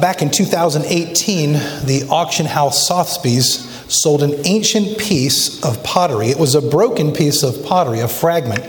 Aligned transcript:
Back 0.00 0.20
in 0.20 0.30
2018, 0.30 1.52
the 1.86 2.06
auction 2.10 2.44
house 2.44 2.86
Sotheby's 2.86 3.66
sold 3.88 4.22
an 4.22 4.34
ancient 4.44 4.98
piece 4.98 5.64
of 5.64 5.82
pottery. 5.84 6.26
It 6.26 6.38
was 6.38 6.54
a 6.54 6.60
broken 6.60 7.12
piece 7.12 7.42
of 7.42 7.64
pottery, 7.64 8.00
a 8.00 8.08
fragment. 8.08 8.64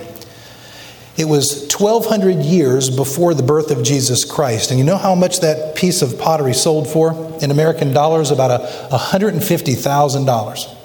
It 1.18 1.26
was 1.26 1.68
1,200 1.76 2.46
years 2.46 2.90
before 2.90 3.34
the 3.34 3.44
birth 3.44 3.72
of 3.72 3.84
Jesus 3.84 4.24
Christ. 4.24 4.72
And 4.72 4.80
you 4.80 4.86
know 4.86 4.96
how 4.96 5.16
much 5.16 5.42
that 5.42 5.76
piece 5.76 6.02
of 6.02 6.18
pottery 6.18 6.54
sold 6.54 6.88
for 6.88 7.38
in 7.42 7.52
American 7.52 7.92
dollars? 7.92 8.32
About 8.32 8.62
$150,000 8.92 10.76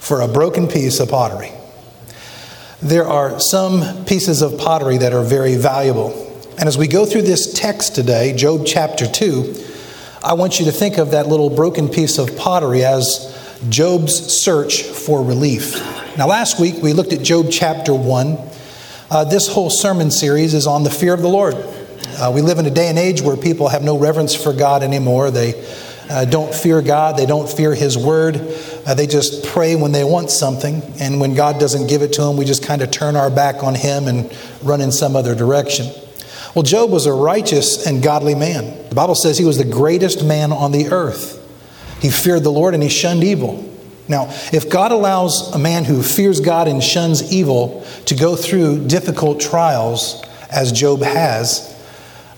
for 0.00 0.20
a 0.20 0.26
broken 0.26 0.66
piece 0.66 0.98
of 0.98 1.10
pottery. 1.10 1.52
There 2.82 3.06
are 3.06 3.38
some 3.38 4.04
pieces 4.04 4.42
of 4.42 4.58
pottery 4.58 4.98
that 4.98 5.12
are 5.12 5.22
very 5.22 5.54
valuable. 5.54 6.24
And 6.58 6.66
as 6.66 6.76
we 6.76 6.88
go 6.88 7.06
through 7.06 7.22
this 7.22 7.52
text 7.52 7.94
today, 7.94 8.32
Job 8.32 8.64
chapter 8.66 9.06
2, 9.06 9.74
I 10.24 10.32
want 10.32 10.58
you 10.58 10.64
to 10.64 10.72
think 10.72 10.96
of 10.96 11.10
that 11.10 11.26
little 11.26 11.50
broken 11.50 11.88
piece 11.88 12.18
of 12.18 12.36
pottery 12.36 12.84
as 12.84 13.58
Job's 13.68 14.14
search 14.14 14.82
for 14.82 15.22
relief. 15.22 15.74
Now, 16.16 16.26
last 16.26 16.58
week 16.58 16.82
we 16.82 16.94
looked 16.94 17.12
at 17.12 17.22
Job 17.22 17.48
chapter 17.50 17.94
1. 17.94 18.38
Uh, 19.10 19.24
this 19.24 19.46
whole 19.46 19.68
sermon 19.68 20.10
series 20.10 20.54
is 20.54 20.66
on 20.66 20.84
the 20.84 20.90
fear 20.90 21.12
of 21.12 21.20
the 21.20 21.28
Lord. 21.28 21.54
Uh, 21.54 22.32
we 22.34 22.40
live 22.40 22.58
in 22.58 22.64
a 22.64 22.70
day 22.70 22.88
and 22.88 22.98
age 22.98 23.20
where 23.20 23.36
people 23.36 23.68
have 23.68 23.82
no 23.82 23.98
reverence 23.98 24.34
for 24.34 24.54
God 24.54 24.82
anymore. 24.82 25.30
They 25.30 25.52
uh, 26.08 26.24
don't 26.24 26.54
fear 26.54 26.80
God, 26.80 27.18
they 27.18 27.26
don't 27.26 27.48
fear 27.48 27.74
His 27.74 27.98
word. 27.98 28.36
Uh, 28.86 28.94
they 28.94 29.06
just 29.06 29.44
pray 29.44 29.76
when 29.76 29.92
they 29.92 30.04
want 30.04 30.30
something, 30.30 30.80
and 30.98 31.20
when 31.20 31.34
God 31.34 31.60
doesn't 31.60 31.88
give 31.88 32.00
it 32.00 32.14
to 32.14 32.22
them, 32.22 32.36
we 32.38 32.46
just 32.46 32.64
kind 32.64 32.80
of 32.80 32.90
turn 32.90 33.16
our 33.16 33.30
back 33.30 33.62
on 33.62 33.74
Him 33.74 34.08
and 34.08 34.34
run 34.62 34.80
in 34.80 34.92
some 34.92 35.14
other 35.14 35.34
direction. 35.34 35.86
Well, 36.56 36.62
Job 36.62 36.90
was 36.90 37.04
a 37.04 37.12
righteous 37.12 37.86
and 37.86 38.02
godly 38.02 38.34
man. 38.34 38.88
The 38.88 38.94
Bible 38.94 39.14
says 39.14 39.36
he 39.36 39.44
was 39.44 39.58
the 39.58 39.64
greatest 39.64 40.24
man 40.24 40.52
on 40.52 40.72
the 40.72 40.88
earth. 40.88 41.38
He 42.00 42.08
feared 42.08 42.44
the 42.44 42.50
Lord 42.50 42.72
and 42.72 42.82
he 42.82 42.88
shunned 42.88 43.22
evil. 43.22 43.70
Now, 44.08 44.28
if 44.54 44.70
God 44.70 44.90
allows 44.90 45.54
a 45.54 45.58
man 45.58 45.84
who 45.84 46.02
fears 46.02 46.40
God 46.40 46.66
and 46.66 46.82
shuns 46.82 47.30
evil 47.30 47.86
to 48.06 48.14
go 48.14 48.36
through 48.36 48.86
difficult 48.86 49.38
trials, 49.38 50.24
as 50.50 50.72
Job 50.72 51.02
has, 51.02 51.76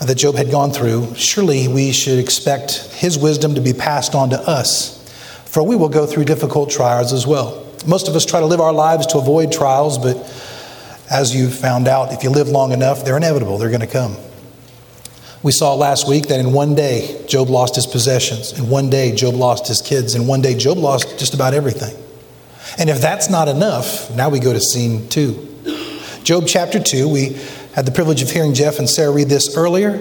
that 0.00 0.16
Job 0.16 0.34
had 0.34 0.50
gone 0.50 0.72
through, 0.72 1.14
surely 1.14 1.68
we 1.68 1.92
should 1.92 2.18
expect 2.18 2.90
his 2.94 3.16
wisdom 3.16 3.54
to 3.54 3.60
be 3.60 3.72
passed 3.72 4.16
on 4.16 4.30
to 4.30 4.40
us, 4.40 4.98
for 5.44 5.62
we 5.62 5.76
will 5.76 5.88
go 5.88 6.06
through 6.06 6.24
difficult 6.24 6.70
trials 6.70 7.12
as 7.12 7.24
well. 7.24 7.64
Most 7.86 8.08
of 8.08 8.16
us 8.16 8.26
try 8.26 8.40
to 8.40 8.46
live 8.46 8.60
our 8.60 8.72
lives 8.72 9.06
to 9.08 9.18
avoid 9.18 9.52
trials, 9.52 9.96
but 9.96 10.16
as 11.10 11.34
you've 11.34 11.54
found 11.54 11.88
out, 11.88 12.12
if 12.12 12.22
you 12.22 12.30
live 12.30 12.48
long 12.48 12.72
enough, 12.72 13.04
they're 13.04 13.16
inevitable, 13.16 13.58
they're 13.58 13.70
going 13.70 13.80
to 13.80 13.86
come. 13.86 14.16
We 15.42 15.52
saw 15.52 15.74
last 15.74 16.08
week 16.08 16.28
that 16.28 16.40
in 16.40 16.52
one 16.52 16.74
day, 16.74 17.24
Job 17.28 17.48
lost 17.48 17.76
his 17.76 17.86
possessions. 17.86 18.58
In 18.58 18.68
one 18.68 18.90
day, 18.90 19.14
Job 19.14 19.34
lost 19.34 19.68
his 19.68 19.80
kids. 19.80 20.14
In 20.14 20.26
one 20.26 20.42
day, 20.42 20.54
Job 20.56 20.78
lost 20.78 21.18
just 21.18 21.32
about 21.32 21.54
everything. 21.54 21.96
And 22.76 22.90
if 22.90 23.00
that's 23.00 23.30
not 23.30 23.48
enough, 23.48 24.14
now 24.14 24.28
we 24.28 24.40
go 24.40 24.52
to 24.52 24.60
scene 24.60 25.08
two. 25.08 25.44
Job 26.24 26.44
chapter 26.46 26.78
2, 26.78 27.08
we 27.08 27.38
had 27.74 27.86
the 27.86 27.92
privilege 27.92 28.20
of 28.20 28.30
hearing 28.30 28.52
Jeff 28.52 28.78
and 28.78 28.90
Sarah 28.90 29.12
read 29.12 29.28
this 29.28 29.56
earlier. 29.56 29.92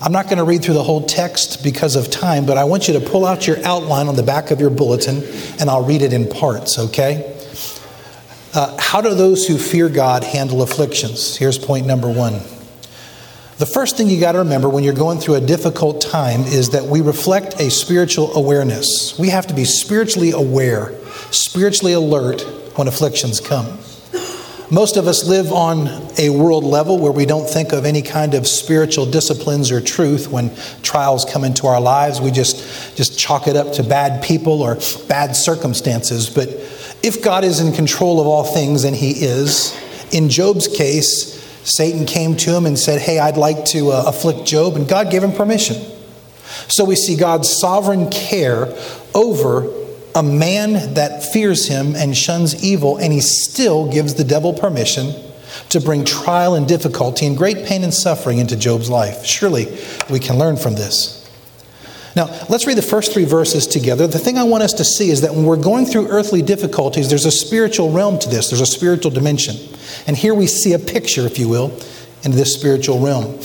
I'm 0.00 0.12
not 0.12 0.24
going 0.24 0.38
to 0.38 0.44
read 0.44 0.62
through 0.62 0.74
the 0.74 0.82
whole 0.82 1.04
text 1.06 1.62
because 1.62 1.94
of 1.94 2.10
time, 2.10 2.46
but 2.46 2.56
I 2.56 2.64
want 2.64 2.88
you 2.88 2.94
to 2.94 3.00
pull 3.00 3.26
out 3.26 3.46
your 3.46 3.64
outline 3.64 4.08
on 4.08 4.16
the 4.16 4.22
back 4.22 4.50
of 4.50 4.60
your 4.60 4.70
bulletin 4.70 5.22
and 5.60 5.68
I'll 5.68 5.84
read 5.84 6.02
it 6.02 6.12
in 6.12 6.28
parts, 6.28 6.78
okay? 6.78 7.37
Uh, 8.58 8.76
how 8.76 9.00
do 9.00 9.14
those 9.14 9.46
who 9.46 9.56
fear 9.56 9.88
God 9.88 10.24
handle 10.24 10.62
afflictions? 10.62 11.36
Here's 11.36 11.56
point 11.56 11.86
number 11.86 12.10
one. 12.10 12.32
The 13.58 13.70
first 13.72 13.96
thing 13.96 14.08
you 14.08 14.18
got 14.18 14.32
to 14.32 14.38
remember 14.38 14.68
when 14.68 14.82
you're 14.82 14.94
going 14.94 15.20
through 15.20 15.36
a 15.36 15.40
difficult 15.40 16.00
time 16.00 16.40
is 16.40 16.70
that 16.70 16.82
we 16.82 17.00
reflect 17.00 17.60
a 17.60 17.70
spiritual 17.70 18.34
awareness. 18.34 19.16
We 19.16 19.28
have 19.28 19.46
to 19.46 19.54
be 19.54 19.64
spiritually 19.64 20.32
aware, 20.32 20.92
spiritually 21.30 21.92
alert 21.92 22.40
when 22.76 22.88
afflictions 22.88 23.38
come. 23.38 23.78
Most 24.70 24.98
of 24.98 25.06
us 25.06 25.26
live 25.26 25.50
on 25.50 25.88
a 26.18 26.28
world 26.28 26.62
level 26.62 26.98
where 26.98 27.12
we 27.12 27.24
don't 27.24 27.48
think 27.48 27.72
of 27.72 27.86
any 27.86 28.02
kind 28.02 28.34
of 28.34 28.46
spiritual 28.46 29.06
disciplines 29.06 29.70
or 29.70 29.80
truth 29.80 30.28
when 30.28 30.54
trials 30.82 31.24
come 31.24 31.42
into 31.42 31.66
our 31.66 31.80
lives. 31.80 32.20
We 32.20 32.30
just, 32.30 32.94
just 32.94 33.18
chalk 33.18 33.48
it 33.48 33.56
up 33.56 33.72
to 33.74 33.82
bad 33.82 34.22
people 34.22 34.60
or 34.60 34.76
bad 35.08 35.34
circumstances. 35.34 36.28
But 36.28 36.48
if 37.02 37.22
God 37.22 37.44
is 37.44 37.60
in 37.60 37.72
control 37.72 38.20
of 38.20 38.26
all 38.26 38.44
things, 38.44 38.84
and 38.84 38.94
He 38.94 39.12
is, 39.12 39.74
in 40.12 40.28
Job's 40.28 40.68
case, 40.68 41.38
Satan 41.64 42.04
came 42.04 42.36
to 42.36 42.54
him 42.54 42.66
and 42.66 42.78
said, 42.78 43.00
Hey, 43.00 43.18
I'd 43.18 43.38
like 43.38 43.64
to 43.66 43.90
uh, 43.92 44.04
afflict 44.06 44.46
Job, 44.46 44.76
and 44.76 44.86
God 44.86 45.10
gave 45.10 45.22
him 45.22 45.32
permission. 45.32 45.76
So 46.68 46.84
we 46.84 46.94
see 46.94 47.16
God's 47.16 47.50
sovereign 47.50 48.10
care 48.10 48.68
over 49.14 49.87
a 50.18 50.22
man 50.22 50.94
that 50.94 51.22
fears 51.22 51.68
him 51.68 51.94
and 51.94 52.16
shuns 52.16 52.64
evil, 52.64 52.96
and 52.96 53.12
he 53.12 53.20
still 53.20 53.88
gives 53.88 54.14
the 54.14 54.24
devil 54.24 54.52
permission 54.52 55.14
to 55.68 55.80
bring 55.80 56.04
trial 56.04 56.56
and 56.56 56.66
difficulty 56.66 57.24
and 57.24 57.36
great 57.36 57.64
pain 57.64 57.84
and 57.84 57.94
suffering 57.94 58.38
into 58.38 58.56
Job's 58.56 58.90
life. 58.90 59.24
Surely 59.24 59.66
we 60.10 60.18
can 60.18 60.36
learn 60.36 60.56
from 60.56 60.74
this. 60.74 61.14
Now, 62.16 62.26
let's 62.48 62.66
read 62.66 62.76
the 62.76 62.82
first 62.82 63.12
three 63.12 63.26
verses 63.26 63.64
together. 63.64 64.08
The 64.08 64.18
thing 64.18 64.38
I 64.38 64.42
want 64.42 64.64
us 64.64 64.72
to 64.74 64.84
see 64.84 65.08
is 65.10 65.20
that 65.20 65.32
when 65.32 65.44
we're 65.44 65.56
going 65.56 65.86
through 65.86 66.08
earthly 66.08 66.42
difficulties, 66.42 67.08
there's 67.08 67.24
a 67.24 67.30
spiritual 67.30 67.92
realm 67.92 68.18
to 68.18 68.28
this, 68.28 68.50
there's 68.50 68.60
a 68.60 68.66
spiritual 68.66 69.12
dimension. 69.12 69.54
And 70.08 70.16
here 70.16 70.34
we 70.34 70.48
see 70.48 70.72
a 70.72 70.80
picture, 70.80 71.26
if 71.26 71.38
you 71.38 71.48
will, 71.48 71.70
into 72.24 72.36
this 72.36 72.54
spiritual 72.54 72.98
realm. 72.98 73.38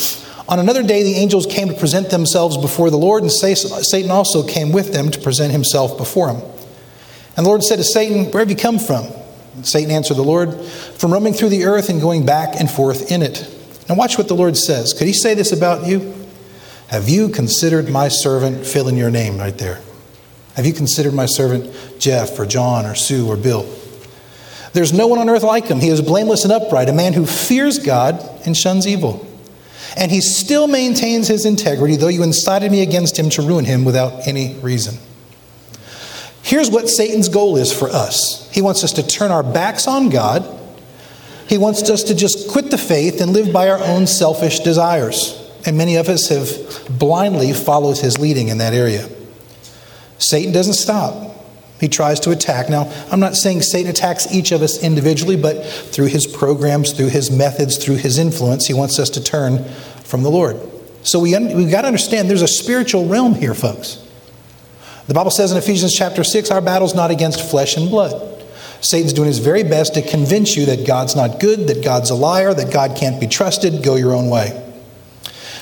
On 0.49 0.57
another 0.57 0.81
day, 0.81 1.03
the 1.03 1.13
angels 1.13 1.45
came 1.45 1.67
to 1.67 1.75
present 1.75 2.09
themselves 2.09 2.57
before 2.57 2.89
the 2.89 2.97
Lord, 2.97 3.21
and 3.21 3.31
Satan 3.31 4.09
also 4.09 4.41
came 4.47 4.71
with 4.71 4.91
them 4.91 5.11
to 5.11 5.19
present 5.19 5.51
himself 5.51 5.99
before 5.99 6.33
him. 6.33 6.52
And 7.35 7.45
the 7.45 7.49
Lord 7.49 7.63
said 7.63 7.77
to 7.77 7.83
Satan, 7.83 8.31
Where 8.31 8.41
have 8.41 8.49
you 8.49 8.55
come 8.55 8.79
from? 8.79 9.07
And 9.55 9.65
Satan 9.65 9.91
answered 9.91 10.15
the 10.15 10.23
Lord, 10.23 10.53
From 10.61 11.11
roaming 11.11 11.33
through 11.33 11.49
the 11.49 11.65
earth 11.65 11.89
and 11.89 12.01
going 12.01 12.25
back 12.25 12.59
and 12.59 12.69
forth 12.69 13.11
in 13.11 13.21
it. 13.21 13.49
Now, 13.89 13.95
watch 13.95 14.17
what 14.17 14.27
the 14.27 14.35
Lord 14.35 14.55
says. 14.55 14.93
Could 14.93 15.07
he 15.07 15.13
say 15.13 15.33
this 15.33 15.51
about 15.51 15.87
you? 15.87 16.13
Have 16.87 17.09
you 17.09 17.29
considered 17.29 17.89
my 17.89 18.07
servant, 18.07 18.65
fill 18.65 18.87
in 18.87 18.97
your 18.97 19.09
name 19.09 19.37
right 19.37 19.57
there? 19.57 19.81
Have 20.55 20.65
you 20.65 20.73
considered 20.73 21.13
my 21.13 21.25
servant 21.25 21.73
Jeff 21.99 22.37
or 22.39 22.45
John 22.45 22.85
or 22.85 22.93
Sue 22.93 23.27
or 23.27 23.35
Bill? 23.35 23.67
There's 24.73 24.93
no 24.93 25.07
one 25.07 25.19
on 25.19 25.29
earth 25.29 25.43
like 25.43 25.65
him. 25.65 25.79
He 25.79 25.89
is 25.89 26.01
blameless 26.01 26.43
and 26.43 26.53
upright, 26.53 26.89
a 26.89 26.93
man 26.93 27.13
who 27.13 27.25
fears 27.25 27.79
God 27.79 28.19
and 28.45 28.55
shuns 28.55 28.87
evil. 28.87 29.27
And 29.95 30.11
he 30.11 30.21
still 30.21 30.67
maintains 30.67 31.27
his 31.27 31.45
integrity, 31.45 31.95
though 31.95 32.07
you 32.07 32.23
incited 32.23 32.71
me 32.71 32.81
against 32.81 33.17
him 33.17 33.29
to 33.31 33.41
ruin 33.41 33.65
him 33.65 33.85
without 33.85 34.27
any 34.27 34.55
reason. 34.55 34.97
Here's 36.43 36.69
what 36.69 36.89
Satan's 36.89 37.29
goal 37.29 37.55
is 37.57 37.71
for 37.71 37.89
us 37.89 38.49
he 38.51 38.61
wants 38.61 38.83
us 38.83 38.93
to 38.93 39.07
turn 39.07 39.31
our 39.31 39.43
backs 39.43 39.87
on 39.87 40.09
God, 40.09 40.45
he 41.47 41.57
wants 41.57 41.89
us 41.89 42.03
to 42.03 42.15
just 42.15 42.49
quit 42.49 42.69
the 42.69 42.77
faith 42.77 43.21
and 43.21 43.33
live 43.33 43.51
by 43.51 43.69
our 43.69 43.79
own 43.79 44.05
selfish 44.07 44.59
desires. 44.59 45.39
And 45.65 45.77
many 45.77 45.95
of 45.95 46.09
us 46.09 46.27
have 46.27 46.99
blindly 46.99 47.53
followed 47.53 47.97
his 47.97 48.19
leading 48.19 48.49
in 48.49 48.57
that 48.57 48.73
area. 48.73 49.07
Satan 50.17 50.51
doesn't 50.51 50.73
stop. 50.73 51.31
He 51.79 51.87
tries 51.87 52.19
to 52.21 52.31
attack. 52.31 52.69
Now, 52.69 52.91
I'm 53.11 53.19
not 53.21 53.35
saying 53.35 53.61
Satan 53.61 53.89
attacks 53.89 54.33
each 54.33 54.51
of 54.51 54.61
us 54.61 54.83
individually, 54.83 55.37
but 55.37 55.65
through 55.65 56.07
his 56.07 56.27
programs, 56.27 56.91
through 56.91 57.09
his 57.09 57.31
methods, 57.31 57.77
through 57.77 57.97
his 57.97 58.17
influence, 58.17 58.67
he 58.67 58.73
wants 58.73 58.99
us 58.99 59.09
to 59.11 59.23
turn 59.23 59.63
from 60.03 60.23
the 60.23 60.29
Lord. 60.29 60.59
So 61.03 61.19
we, 61.19 61.37
we've 61.37 61.71
got 61.71 61.81
to 61.81 61.87
understand 61.87 62.29
there's 62.29 62.41
a 62.41 62.47
spiritual 62.47 63.07
realm 63.07 63.35
here, 63.35 63.53
folks. 63.53 64.02
The 65.07 65.13
Bible 65.13 65.31
says 65.31 65.51
in 65.51 65.57
Ephesians 65.57 65.93
chapter 65.93 66.23
6, 66.23 66.49
our 66.51 66.61
battle's 66.61 66.95
not 66.95 67.11
against 67.11 67.49
flesh 67.49 67.75
and 67.75 67.89
blood. 67.89 68.29
Satan's 68.79 69.13
doing 69.13 69.27
his 69.27 69.39
very 69.39 69.63
best 69.63 69.93
to 69.95 70.01
convince 70.01 70.55
you 70.55 70.65
that 70.67 70.85
God's 70.85 71.15
not 71.15 71.39
good, 71.39 71.67
that 71.67 71.83
God's 71.83 72.09
a 72.09 72.15
liar, 72.15 72.53
that 72.53 72.71
God 72.71 72.97
can't 72.97 73.19
be 73.19 73.27
trusted, 73.27 73.83
go 73.83 73.95
your 73.95 74.13
own 74.13 74.29
way. 74.29 74.59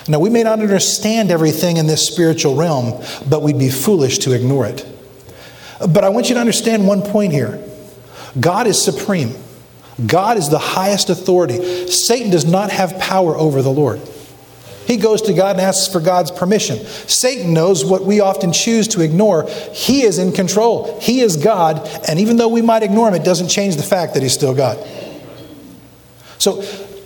Now, 0.08 0.20
we 0.20 0.30
may 0.30 0.44
not 0.44 0.60
understand 0.60 1.30
everything 1.30 1.78
in 1.78 1.86
this 1.86 2.08
spiritual 2.08 2.56
realm, 2.56 3.04
but 3.30 3.44
we'd 3.44 3.60
be 3.60 3.70
foolish 3.70 4.20
to 4.20 4.34
ignore 4.34 4.66
it. 4.66 4.86
But 5.80 6.04
I 6.04 6.10
want 6.10 6.30
you 6.30 6.36
to 6.36 6.42
understand 6.42 6.88
one 6.88 7.02
point 7.02 7.32
here 7.32 7.64
God 8.40 8.68
is 8.68 8.84
supreme, 8.84 9.36
God 10.06 10.38
is 10.38 10.50
the 10.50 10.60
highest 10.60 11.10
authority. 11.10 11.88
Satan 11.88 12.32
does 12.32 12.46
not 12.46 12.72
have 12.72 13.00
power 13.00 13.36
over 13.36 13.62
the 13.62 13.72
Lord. 13.72 14.02
He 14.92 14.98
goes 14.98 15.22
to 15.22 15.34
God 15.34 15.52
and 15.56 15.62
asks 15.62 15.90
for 15.90 16.02
God's 16.02 16.32
permission. 16.32 16.78
Satan 16.86 17.54
knows 17.54 17.86
what 17.86 18.04
we 18.04 18.20
often 18.20 18.52
choose 18.52 18.90
to 18.90 19.00
ignore. 19.00 19.48
He 19.72 20.04
is 20.04 20.18
in 20.18 20.34
control. 20.34 21.00
He 21.00 21.22
is 21.22 21.38
God, 21.38 21.88
and 22.10 22.20
even 22.20 22.36
though 22.36 22.50
we 22.50 22.62
might 22.62 22.84
ignore 22.84 23.08
him, 23.08 23.14
it 23.14 23.24
doesn't 23.24 23.48
change 23.48 23.78
the 23.78 23.84
fact 23.84 24.16
that 24.16 24.22
he's 24.22 24.34
still 24.34 24.54
God. 24.54 24.86
So, 26.40 26.62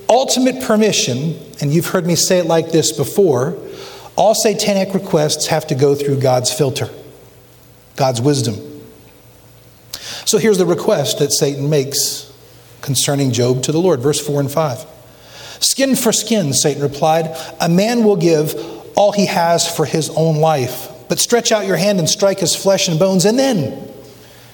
ultimate 0.10 0.64
permission, 0.64 1.40
and 1.62 1.72
you've 1.72 1.86
heard 1.86 2.08
me 2.08 2.16
say 2.16 2.40
it 2.40 2.48
like 2.48 2.72
this 2.72 2.92
before 2.92 3.56
all 4.16 4.34
satanic 4.34 4.96
requests 4.96 5.46
have 5.48 5.68
to 5.68 5.76
go 5.76 5.94
through 5.94 6.22
God's 6.22 6.52
filter, 6.52 6.90
God's 7.98 8.20
wisdom. 8.20 8.56
So 10.26 10.40
here's 10.40 10.58
the 10.58 10.66
request 10.66 11.20
that 11.20 11.32
Satan 11.32 11.70
makes 11.70 12.34
concerning 12.82 13.32
Job 13.32 13.62
to 13.62 13.72
the 13.72 13.80
Lord, 13.80 14.00
verse 14.00 14.26
4 14.26 14.40
and 14.40 14.52
5. 14.52 14.95
Skin 15.66 15.96
for 15.96 16.12
skin, 16.12 16.54
Satan 16.54 16.84
replied. 16.84 17.36
A 17.60 17.68
man 17.68 18.04
will 18.04 18.16
give 18.16 18.54
all 18.96 19.12
he 19.12 19.26
has 19.26 19.68
for 19.68 19.84
his 19.86 20.12
own 20.12 20.38
life. 20.38 20.90
But 21.10 21.20
stretch 21.20 21.52
out 21.52 21.66
your 21.66 21.76
hand 21.76 21.98
and 21.98 22.08
strike 22.08 22.40
his 22.40 22.56
flesh 22.56 22.88
and 22.88 23.00
bones, 23.00 23.26
and 23.26 23.38
then 23.38 23.92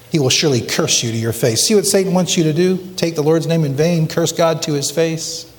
he 0.10 0.19
will 0.19 0.30
surely 0.30 0.62
curse 0.62 1.04
you 1.04 1.12
to 1.12 1.18
your 1.18 1.34
face. 1.34 1.68
See 1.68 1.75
what 1.75 1.86
Satan 1.86 2.13
wants 2.13 2.38
you 2.38 2.44
to 2.46 2.54
do? 2.54 2.78
Take 2.96 3.16
the 3.16 3.24
Lord's 3.24 3.46
name 3.46 3.66
in 3.66 3.75
vain, 3.75 4.08
curse 4.08 4.31
God 4.31 4.62
to 4.63 4.74
his 4.74 4.90
face. 4.90 5.52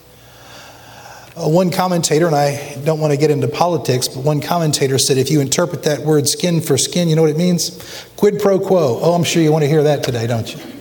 Uh, 1.36 1.48
one 1.48 1.70
commentator, 1.70 2.26
and 2.26 2.36
I 2.36 2.76
don't 2.84 3.00
want 3.00 3.12
to 3.12 3.18
get 3.18 3.30
into 3.30 3.48
politics, 3.48 4.08
but 4.08 4.24
one 4.24 4.40
commentator 4.40 4.98
said 4.98 5.18
if 5.18 5.30
you 5.30 5.40
interpret 5.40 5.82
that 5.84 6.00
word 6.00 6.28
skin 6.28 6.60
for 6.62 6.78
skin, 6.78 7.08
you 7.08 7.16
know 7.16 7.22
what 7.22 7.30
it 7.30 7.38
means? 7.38 8.06
Quid 8.16 8.40
pro 8.40 8.58
quo. 8.58 9.00
Oh, 9.02 9.12
I'm 9.12 9.24
sure 9.24 9.42
you 9.42 9.52
want 9.52 9.64
to 9.64 9.68
hear 9.68 9.82
that 9.82 10.02
today, 10.02 10.26
don't 10.26 10.54
you? 10.54 10.71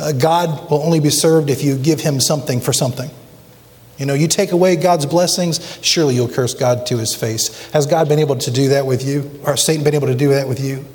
Uh, 0.00 0.12
God 0.12 0.70
will 0.70 0.82
only 0.82 1.00
be 1.00 1.10
served 1.10 1.50
if 1.50 1.62
you 1.62 1.76
give 1.76 2.00
him 2.00 2.20
something 2.20 2.60
for 2.60 2.72
something. 2.72 3.10
You 3.98 4.06
know, 4.06 4.14
you 4.14 4.28
take 4.28 4.52
away 4.52 4.76
God's 4.76 5.04
blessings, 5.04 5.78
surely 5.82 6.14
you'll 6.14 6.28
curse 6.28 6.54
God 6.54 6.86
to 6.86 6.96
his 6.96 7.14
face. 7.14 7.70
Has 7.72 7.86
God 7.86 8.08
been 8.08 8.18
able 8.18 8.36
to 8.36 8.50
do 8.50 8.70
that 8.70 8.86
with 8.86 9.04
you? 9.04 9.30
Or 9.44 9.58
Satan 9.58 9.84
been 9.84 9.94
able 9.94 10.06
to 10.06 10.14
do 10.14 10.28
that 10.30 10.48
with 10.48 10.58
you? 10.58 10.86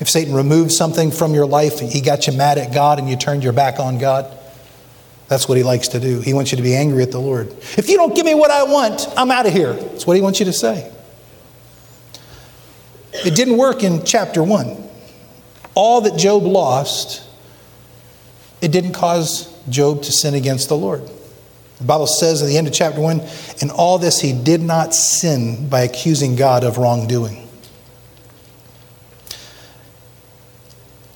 If 0.00 0.08
Satan 0.08 0.34
removed 0.34 0.72
something 0.72 1.12
from 1.12 1.32
your 1.32 1.46
life, 1.46 1.78
he 1.78 2.00
got 2.00 2.26
you 2.26 2.32
mad 2.32 2.58
at 2.58 2.74
God 2.74 2.98
and 2.98 3.08
you 3.08 3.16
turned 3.16 3.44
your 3.44 3.52
back 3.52 3.78
on 3.78 3.98
God. 3.98 4.36
That's 5.28 5.48
what 5.48 5.58
he 5.58 5.62
likes 5.62 5.88
to 5.88 6.00
do. 6.00 6.20
He 6.20 6.32
wants 6.32 6.50
you 6.50 6.56
to 6.56 6.62
be 6.62 6.74
angry 6.74 7.04
at 7.04 7.12
the 7.12 7.20
Lord. 7.20 7.52
If 7.78 7.88
you 7.88 7.96
don't 7.96 8.16
give 8.16 8.26
me 8.26 8.34
what 8.34 8.50
I 8.50 8.64
want, 8.64 9.06
I'm 9.16 9.30
out 9.30 9.46
of 9.46 9.52
here. 9.52 9.74
That's 9.74 10.04
what 10.04 10.16
he 10.16 10.22
wants 10.22 10.40
you 10.40 10.46
to 10.46 10.52
say. 10.52 10.90
It 13.12 13.36
didn't 13.36 13.58
work 13.58 13.84
in 13.84 14.04
chapter 14.04 14.42
1. 14.42 14.88
All 15.76 16.00
that 16.00 16.18
Job 16.18 16.42
lost, 16.42 17.22
it 18.60 18.72
didn't 18.72 18.92
cause 18.92 19.48
Job 19.68 20.02
to 20.02 20.12
sin 20.12 20.34
against 20.34 20.68
the 20.68 20.76
Lord. 20.76 21.08
The 21.78 21.84
Bible 21.84 22.06
says 22.06 22.42
at 22.42 22.46
the 22.46 22.58
end 22.58 22.66
of 22.66 22.74
chapter 22.74 23.00
1 23.00 23.22
in 23.62 23.70
all 23.70 23.98
this 23.98 24.20
he 24.20 24.32
did 24.32 24.60
not 24.60 24.94
sin 24.94 25.68
by 25.68 25.80
accusing 25.80 26.36
God 26.36 26.62
of 26.62 26.76
wrongdoing. 26.76 27.48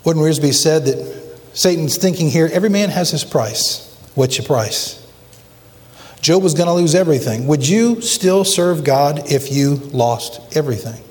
Warren 0.04 0.20
Wiersbe 0.20 0.52
said 0.54 0.86
that 0.86 1.38
Satan's 1.52 1.96
thinking 1.96 2.30
here 2.30 2.48
every 2.52 2.70
man 2.70 2.90
has 2.90 3.10
his 3.10 3.24
price. 3.24 3.94
What's 4.14 4.38
your 4.38 4.46
price? 4.46 5.00
Job 6.20 6.42
was 6.42 6.54
going 6.54 6.68
to 6.68 6.72
lose 6.72 6.94
everything. 6.94 7.46
Would 7.46 7.68
you 7.68 8.00
still 8.00 8.44
serve 8.44 8.84
God 8.84 9.30
if 9.30 9.52
you 9.52 9.74
lost 9.74 10.56
everything? 10.56 11.02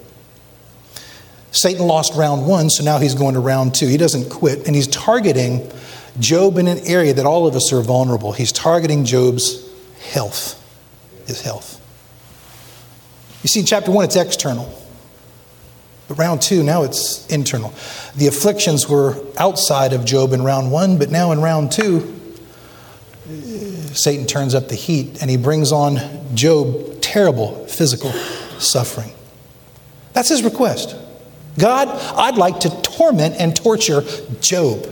Satan 1.51 1.85
lost 1.85 2.15
round 2.15 2.47
one, 2.47 2.71
so 2.71 2.83
now 2.83 2.97
he's 2.97 3.13
going 3.13 3.35
to 3.35 3.39
round 3.39 3.75
two. 3.75 3.87
He 3.87 3.97
doesn't 3.97 4.31
quit, 4.31 4.65
and 4.65 4.75
he's 4.75 4.87
targeting 4.87 5.71
Job 6.19 6.57
in 6.57 6.67
an 6.67 6.79
area 6.79 7.13
that 7.13 7.25
all 7.25 7.47
of 7.47 7.55
us 7.55 7.73
are 7.73 7.81
vulnerable. 7.81 8.33
He's 8.33 8.51
targeting 8.51 9.05
Job's 9.05 9.67
health, 10.11 10.61
his 11.25 11.41
health. 11.41 11.79
You 13.41 13.47
see, 13.47 13.61
in 13.61 13.65
chapter 13.65 13.91
one, 13.91 14.05
it's 14.05 14.15
external. 14.15 14.71
But 16.07 16.17
round 16.17 16.41
two, 16.41 16.63
now 16.63 16.83
it's 16.83 17.25
internal. 17.27 17.73
The 18.15 18.27
afflictions 18.27 18.87
were 18.87 19.17
outside 19.37 19.93
of 19.93 20.05
Job 20.05 20.33
in 20.33 20.43
round 20.43 20.71
one, 20.71 20.97
but 20.97 21.09
now 21.09 21.31
in 21.31 21.41
round 21.41 21.71
two, 21.71 22.19
Satan 23.93 24.25
turns 24.25 24.53
up 24.53 24.67
the 24.67 24.75
heat 24.75 25.21
and 25.21 25.29
he 25.29 25.37
brings 25.37 25.71
on 25.71 25.99
Job 26.35 27.01
terrible 27.01 27.65
physical 27.67 28.11
suffering. 28.59 29.11
That's 30.13 30.29
his 30.29 30.43
request. 30.43 30.95
God, 31.57 31.87
I'd 31.87 32.37
like 32.37 32.61
to 32.61 32.81
torment 32.81 33.35
and 33.39 33.55
torture 33.55 34.03
Job. 34.41 34.87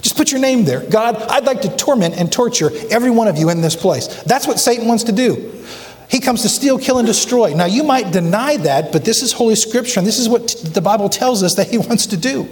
Just 0.00 0.16
put 0.16 0.30
your 0.32 0.40
name 0.40 0.64
there. 0.64 0.80
God, 0.80 1.16
I'd 1.16 1.44
like 1.44 1.62
to 1.62 1.76
torment 1.76 2.14
and 2.16 2.32
torture 2.32 2.70
every 2.90 3.10
one 3.10 3.28
of 3.28 3.36
you 3.36 3.50
in 3.50 3.60
this 3.60 3.76
place. 3.76 4.06
That's 4.24 4.46
what 4.46 4.58
Satan 4.58 4.88
wants 4.88 5.04
to 5.04 5.12
do. 5.12 5.64
He 6.08 6.20
comes 6.20 6.42
to 6.42 6.48
steal, 6.48 6.78
kill, 6.78 6.98
and 6.98 7.06
destroy. 7.06 7.54
Now, 7.54 7.66
you 7.66 7.84
might 7.84 8.10
deny 8.10 8.56
that, 8.58 8.90
but 8.90 9.04
this 9.04 9.22
is 9.22 9.32
Holy 9.32 9.54
Scripture, 9.54 10.00
and 10.00 10.06
this 10.06 10.18
is 10.18 10.28
what 10.28 10.48
the 10.64 10.80
Bible 10.80 11.08
tells 11.08 11.42
us 11.42 11.54
that 11.54 11.68
he 11.68 11.78
wants 11.88 12.06
to 12.06 12.16
do. 12.16 12.48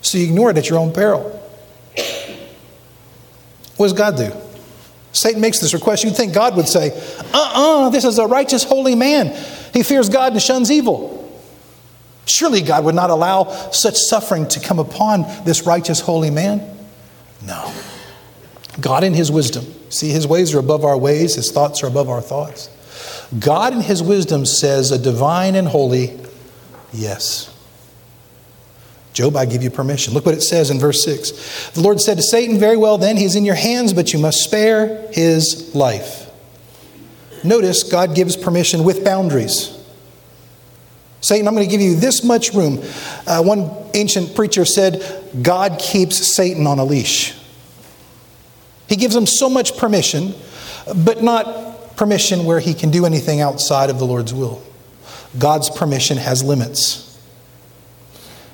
So 0.00 0.18
you 0.18 0.26
ignore 0.26 0.50
it 0.50 0.58
at 0.58 0.68
your 0.68 0.78
own 0.78 0.92
peril. 0.92 1.22
What 3.76 3.86
does 3.86 3.92
God 3.94 4.16
do? 4.16 4.32
Satan 5.12 5.40
makes 5.40 5.60
this 5.60 5.74
request. 5.74 6.04
You'd 6.04 6.16
think 6.16 6.34
God 6.34 6.56
would 6.56 6.68
say, 6.68 6.90
uh 6.90 7.22
uh-uh, 7.32 7.86
uh 7.86 7.88
this 7.90 8.04
is 8.04 8.18
a 8.18 8.26
righteous, 8.26 8.64
holy 8.64 8.94
man. 8.94 9.28
He 9.72 9.82
fears 9.82 10.08
God 10.08 10.32
and 10.32 10.42
shuns 10.42 10.70
evil. 10.70 11.14
Surely 12.26 12.62
God 12.62 12.84
would 12.84 12.94
not 12.94 13.10
allow 13.10 13.44
such 13.70 13.96
suffering 13.96 14.48
to 14.48 14.60
come 14.60 14.78
upon 14.78 15.22
this 15.44 15.66
righteous, 15.66 16.00
holy 16.00 16.30
man. 16.30 16.73
No. 17.46 17.72
God 18.80 19.04
in 19.04 19.14
his 19.14 19.30
wisdom, 19.30 19.64
see, 19.90 20.10
his 20.10 20.26
ways 20.26 20.54
are 20.54 20.58
above 20.58 20.84
our 20.84 20.98
ways, 20.98 21.34
his 21.34 21.50
thoughts 21.50 21.82
are 21.82 21.86
above 21.86 22.08
our 22.08 22.20
thoughts. 22.20 22.70
God 23.38 23.72
in 23.72 23.80
his 23.80 24.02
wisdom 24.02 24.46
says 24.46 24.90
a 24.90 24.98
divine 24.98 25.54
and 25.54 25.68
holy 25.68 26.18
yes. 26.92 27.50
Job, 29.12 29.36
I 29.36 29.46
give 29.46 29.62
you 29.62 29.70
permission. 29.70 30.12
Look 30.12 30.26
what 30.26 30.34
it 30.34 30.42
says 30.42 30.70
in 30.70 30.80
verse 30.80 31.04
6. 31.04 31.70
The 31.70 31.80
Lord 31.80 32.00
said 32.00 32.16
to 32.16 32.22
Satan, 32.22 32.58
Very 32.58 32.76
well, 32.76 32.98
then, 32.98 33.16
he's 33.16 33.36
in 33.36 33.44
your 33.44 33.54
hands, 33.54 33.92
but 33.92 34.12
you 34.12 34.18
must 34.18 34.38
spare 34.38 35.06
his 35.12 35.72
life. 35.72 36.28
Notice 37.44 37.84
God 37.84 38.16
gives 38.16 38.36
permission 38.36 38.82
with 38.82 39.04
boundaries. 39.04 39.70
Satan, 41.24 41.48
I'm 41.48 41.54
going 41.54 41.66
to 41.66 41.70
give 41.70 41.80
you 41.80 41.96
this 41.96 42.22
much 42.22 42.52
room. 42.52 42.80
Uh, 43.26 43.42
one 43.42 43.70
ancient 43.94 44.34
preacher 44.34 44.66
said, 44.66 45.02
God 45.40 45.78
keeps 45.78 46.34
Satan 46.34 46.66
on 46.66 46.78
a 46.78 46.84
leash. 46.84 47.34
He 48.90 48.96
gives 48.96 49.16
him 49.16 49.24
so 49.24 49.48
much 49.48 49.78
permission, 49.78 50.34
but 50.94 51.22
not 51.22 51.96
permission 51.96 52.44
where 52.44 52.60
he 52.60 52.74
can 52.74 52.90
do 52.90 53.06
anything 53.06 53.40
outside 53.40 53.88
of 53.88 53.98
the 53.98 54.04
Lord's 54.04 54.34
will. 54.34 54.62
God's 55.38 55.70
permission 55.70 56.18
has 56.18 56.44
limits. 56.44 57.18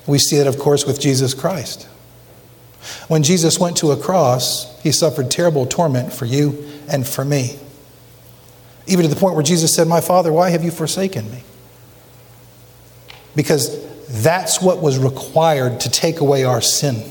We 0.07 0.19
see 0.19 0.37
it, 0.37 0.47
of 0.47 0.57
course, 0.57 0.87
with 0.87 1.01
Jesus 1.01 1.35
Christ. 1.35 1.89
When 3.09 3.25
Jesus 3.25 3.59
went 3.59 3.79
to 3.79 3.91
a 3.91 3.97
cross, 3.97 4.81
he 4.81 4.93
suffered 4.93 5.29
terrible 5.29 5.67
torment 5.67 6.13
for 6.13 6.25
you 6.25 6.71
and 6.89 7.05
for 7.05 7.25
me. 7.25 7.59
Even 8.87 9.03
to 9.03 9.13
the 9.13 9.19
point 9.19 9.35
where 9.35 9.43
Jesus 9.43 9.75
said, 9.75 9.89
My 9.89 10.01
Father, 10.01 10.33
why 10.33 10.51
have 10.51 10.63
you 10.63 10.71
forsaken 10.71 11.29
me? 11.33 11.43
Because 13.37 13.87
that's 14.23 14.61
what 14.61 14.83
was 14.83 14.99
required 14.99 15.81
to 15.81 15.91
take 15.91 16.21
away 16.21 16.45
our 16.45 16.61
sin. 16.61 17.11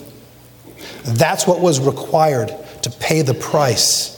That's 1.03 1.47
what 1.47 1.61
was 1.61 1.79
required 1.79 2.53
to 2.83 2.91
pay 2.91 3.21
the 3.21 3.33
price 3.33 4.15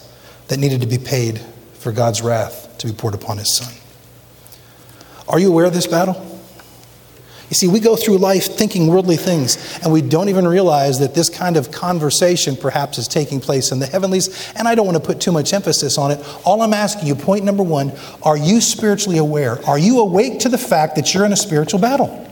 that 0.48 0.58
needed 0.58 0.80
to 0.80 0.86
be 0.86 0.98
paid 0.98 1.40
for 1.74 1.92
God's 1.92 2.22
wrath 2.22 2.76
to 2.78 2.86
be 2.86 2.92
poured 2.92 3.14
upon 3.14 3.38
his 3.38 3.56
son. 3.56 3.72
Are 5.28 5.38
you 5.38 5.48
aware 5.48 5.64
of 5.64 5.74
this 5.74 5.86
battle? 5.86 6.31
You 7.52 7.54
see, 7.54 7.68
we 7.68 7.80
go 7.80 7.96
through 7.96 8.16
life 8.16 8.46
thinking 8.46 8.86
worldly 8.86 9.18
things, 9.18 9.78
and 9.82 9.92
we 9.92 10.00
don't 10.00 10.30
even 10.30 10.48
realize 10.48 11.00
that 11.00 11.14
this 11.14 11.28
kind 11.28 11.58
of 11.58 11.70
conversation 11.70 12.56
perhaps 12.56 12.96
is 12.96 13.06
taking 13.06 13.40
place 13.40 13.72
in 13.72 13.78
the 13.78 13.84
heavenlies. 13.84 14.50
And 14.56 14.66
I 14.66 14.74
don't 14.74 14.86
want 14.86 14.96
to 14.96 15.04
put 15.04 15.20
too 15.20 15.32
much 15.32 15.52
emphasis 15.52 15.98
on 15.98 16.12
it. 16.12 16.26
All 16.46 16.62
I'm 16.62 16.72
asking 16.72 17.08
you, 17.08 17.14
point 17.14 17.44
number 17.44 17.62
one, 17.62 17.92
are 18.22 18.38
you 18.38 18.62
spiritually 18.62 19.18
aware? 19.18 19.62
Are 19.66 19.76
you 19.76 20.00
awake 20.00 20.38
to 20.40 20.48
the 20.48 20.56
fact 20.56 20.96
that 20.96 21.12
you're 21.12 21.26
in 21.26 21.32
a 21.34 21.36
spiritual 21.36 21.78
battle? 21.78 22.26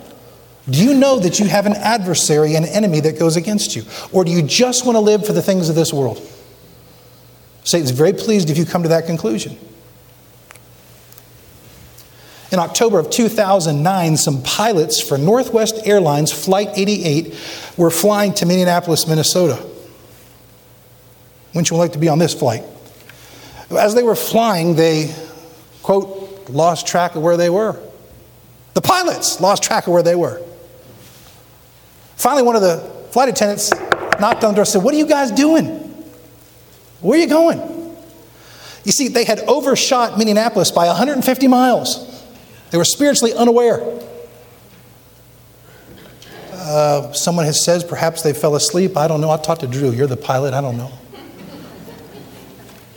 Do 0.71 0.83
you 0.83 0.95
know 0.95 1.19
that 1.19 1.39
you 1.39 1.45
have 1.49 1.67
an 1.67 1.75
adversary, 1.75 2.55
an 2.55 2.65
enemy 2.65 3.01
that 3.01 3.19
goes 3.19 3.37
against 3.37 3.77
you? 3.77 3.83
Or 4.13 4.25
do 4.25 4.31
you 4.31 4.41
just 4.41 4.87
want 4.87 4.97
to 4.97 5.01
live 5.01 5.27
for 5.27 5.35
the 5.35 5.43
things 5.43 5.69
of 5.69 5.75
this 5.75 5.93
world? 5.93 6.27
Satan's 7.65 7.91
very 7.91 8.15
pleased 8.15 8.49
if 8.49 8.57
you 8.57 8.65
come 8.65 8.85
to 8.85 8.89
that 8.89 9.05
conclusion. 9.05 9.59
In 12.53 12.59
October 12.59 12.99
of 12.99 13.11
2009, 13.11 14.17
some 14.17 14.43
pilots 14.43 15.01
for 15.01 15.17
Northwest 15.17 15.87
Airlines 15.87 16.33
Flight 16.33 16.71
88 16.75 17.35
were 17.77 17.91
flying 17.91 18.35
to 18.35 18.47
Minneapolis, 18.47 19.07
Minnesota. 19.07 19.65
Wouldn't 21.55 21.71
you 21.71 21.77
like 21.77 21.93
to 21.93 21.99
be 21.99 22.09
on 22.09 22.19
this 22.19 22.35
flight? 22.35 22.65
As 23.71 23.95
they 23.95 24.03
were 24.03 24.17
flying, 24.17 24.75
they, 24.75 25.15
quote, 25.83 26.51
lost 26.51 26.89
track 26.89 27.15
of 27.15 27.23
where 27.23 27.37
they 27.37 27.51
were. 27.51 27.81
The 28.75 28.81
pilots 28.81 29.41
lost 29.41 29.63
track 29.63 29.87
of 29.87 29.93
where 29.93 30.03
they 30.03 30.17
were. 30.17 30.43
Finally, 32.17 32.43
one 32.43 32.57
of 32.57 32.63
the 32.63 32.79
flight 33.11 33.29
attendants 33.29 33.73
knocked 34.21 34.43
on 34.43 34.51
the 34.51 34.57
door 34.57 34.61
and 34.63 34.69
said, 34.69 34.83
What 34.83 34.93
are 34.93 34.99
you 34.99 35.07
guys 35.07 35.31
doing? 35.31 35.67
Where 37.01 37.19
are 37.19 37.23
you 37.23 37.29
going? 37.29 37.59
You 38.85 38.93
see, 38.93 39.09
they 39.09 39.25
had 39.25 39.41
overshot 39.41 40.19
Minneapolis 40.19 40.71
by 40.71 40.87
150 40.87 41.49
miles. 41.49 42.10
They 42.71 42.79
were 42.79 42.85
spiritually 42.85 43.35
unaware. 43.35 43.81
Uh, 46.53 47.13
someone 47.13 47.47
has 47.47 47.65
said 47.65 47.89
perhaps 47.89 48.23
they 48.23 48.33
fell 48.33 48.55
asleep. 48.55 48.97
I 48.97 49.09
don't 49.09 49.21
know. 49.21 49.31
I 49.31 49.39
talked 49.39 49.63
to 49.63 49.67
Drew. 49.67 49.91
You're 49.91 50.07
the 50.07 50.17
pilot. 50.17 50.55
I 50.55 50.61
don't 50.61 50.77
know. 50.77 50.93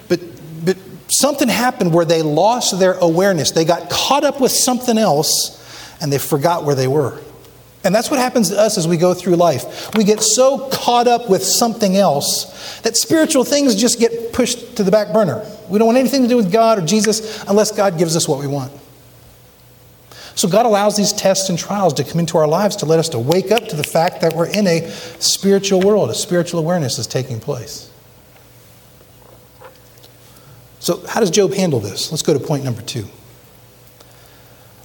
But, 0.08 0.20
but 0.64 0.78
something 1.10 1.48
happened 1.48 1.94
where 1.94 2.06
they 2.06 2.22
lost 2.22 2.78
their 2.78 2.94
awareness. 2.94 3.52
They 3.52 3.66
got 3.66 3.90
caught 3.90 4.24
up 4.24 4.40
with 4.40 4.52
something 4.52 4.98
else 4.98 5.60
and 6.02 6.14
they 6.14 6.20
forgot 6.20 6.66
where 6.66 6.76
they 6.76 6.88
were. 6.88 7.20
And 7.84 7.94
that's 7.94 8.12
what 8.12 8.20
happens 8.20 8.50
to 8.50 8.60
us 8.60 8.78
as 8.78 8.88
we 8.88 8.96
go 8.96 9.14
through 9.14 9.36
life. 9.36 9.94
We 9.96 10.04
get 10.04 10.22
so 10.22 10.70
caught 10.70 11.08
up 11.08 11.30
with 11.30 11.44
something 11.44 11.98
else 11.98 12.80
that 12.82 12.96
spiritual 12.96 13.44
things 13.44 13.76
just 13.76 14.00
get 14.00 14.34
pushed 14.34 14.78
to 14.78 14.84
the 14.84 14.92
back 14.92 15.12
burner. 15.12 15.46
We 15.68 15.80
don't 15.80 15.88
want 15.88 15.98
anything 15.98 16.22
to 16.22 16.30
do 16.30 16.38
with 16.38 16.52
God 16.52 16.80
or 16.80 16.86
Jesus 16.86 17.44
unless 17.44 17.72
God 17.72 17.98
gives 17.98 18.16
us 18.16 18.28
what 18.28 18.40
we 18.40 18.48
want. 18.48 18.72
So 20.36 20.48
God 20.48 20.66
allows 20.66 20.98
these 20.98 21.14
tests 21.14 21.50
and 21.50 21.60
trials 21.60 21.94
to 21.94 22.04
come 22.04 22.20
into 22.20 22.38
our 22.38 22.48
lives 22.48 22.78
to 22.78 22.86
let 22.86 23.00
us 23.00 23.10
to 23.10 23.20
wake 23.20 23.52
up 23.52 23.68
to 23.68 23.76
the 23.76 23.84
fact 23.84 24.22
that 24.22 24.34
we're 24.34 24.48
in 24.48 24.66
a 24.66 24.90
spiritual 25.20 25.82
world, 25.82 26.10
a 26.10 26.16
spiritual 26.16 26.60
awareness 26.60 26.98
is 26.98 27.08
taking 27.08 27.40
place. 27.40 27.92
So, 30.80 31.06
how 31.08 31.22
does 31.22 31.32
Job 31.32 31.54
handle 31.54 31.80
this? 31.80 32.12
Let's 32.12 32.24
go 32.24 32.34
to 32.34 32.40
point 32.40 32.66
number 32.66 32.82
two. 32.82 33.08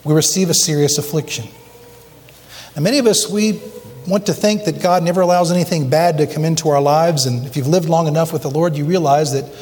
We 0.04 0.14
receive 0.14 0.48
a 0.48 0.54
serious 0.54 0.96
affliction. 0.96 1.48
And 2.76 2.84
many 2.84 2.98
of 2.98 3.06
us, 3.06 3.28
we 3.28 3.60
want 4.06 4.26
to 4.26 4.32
think 4.32 4.64
that 4.64 4.80
God 4.80 5.02
never 5.02 5.20
allows 5.20 5.50
anything 5.50 5.90
bad 5.90 6.18
to 6.18 6.26
come 6.26 6.44
into 6.44 6.68
our 6.68 6.80
lives. 6.80 7.26
And 7.26 7.46
if 7.46 7.56
you've 7.56 7.66
lived 7.66 7.88
long 7.88 8.06
enough 8.06 8.32
with 8.32 8.42
the 8.42 8.50
Lord, 8.50 8.76
you 8.76 8.84
realize 8.84 9.32
that 9.32 9.52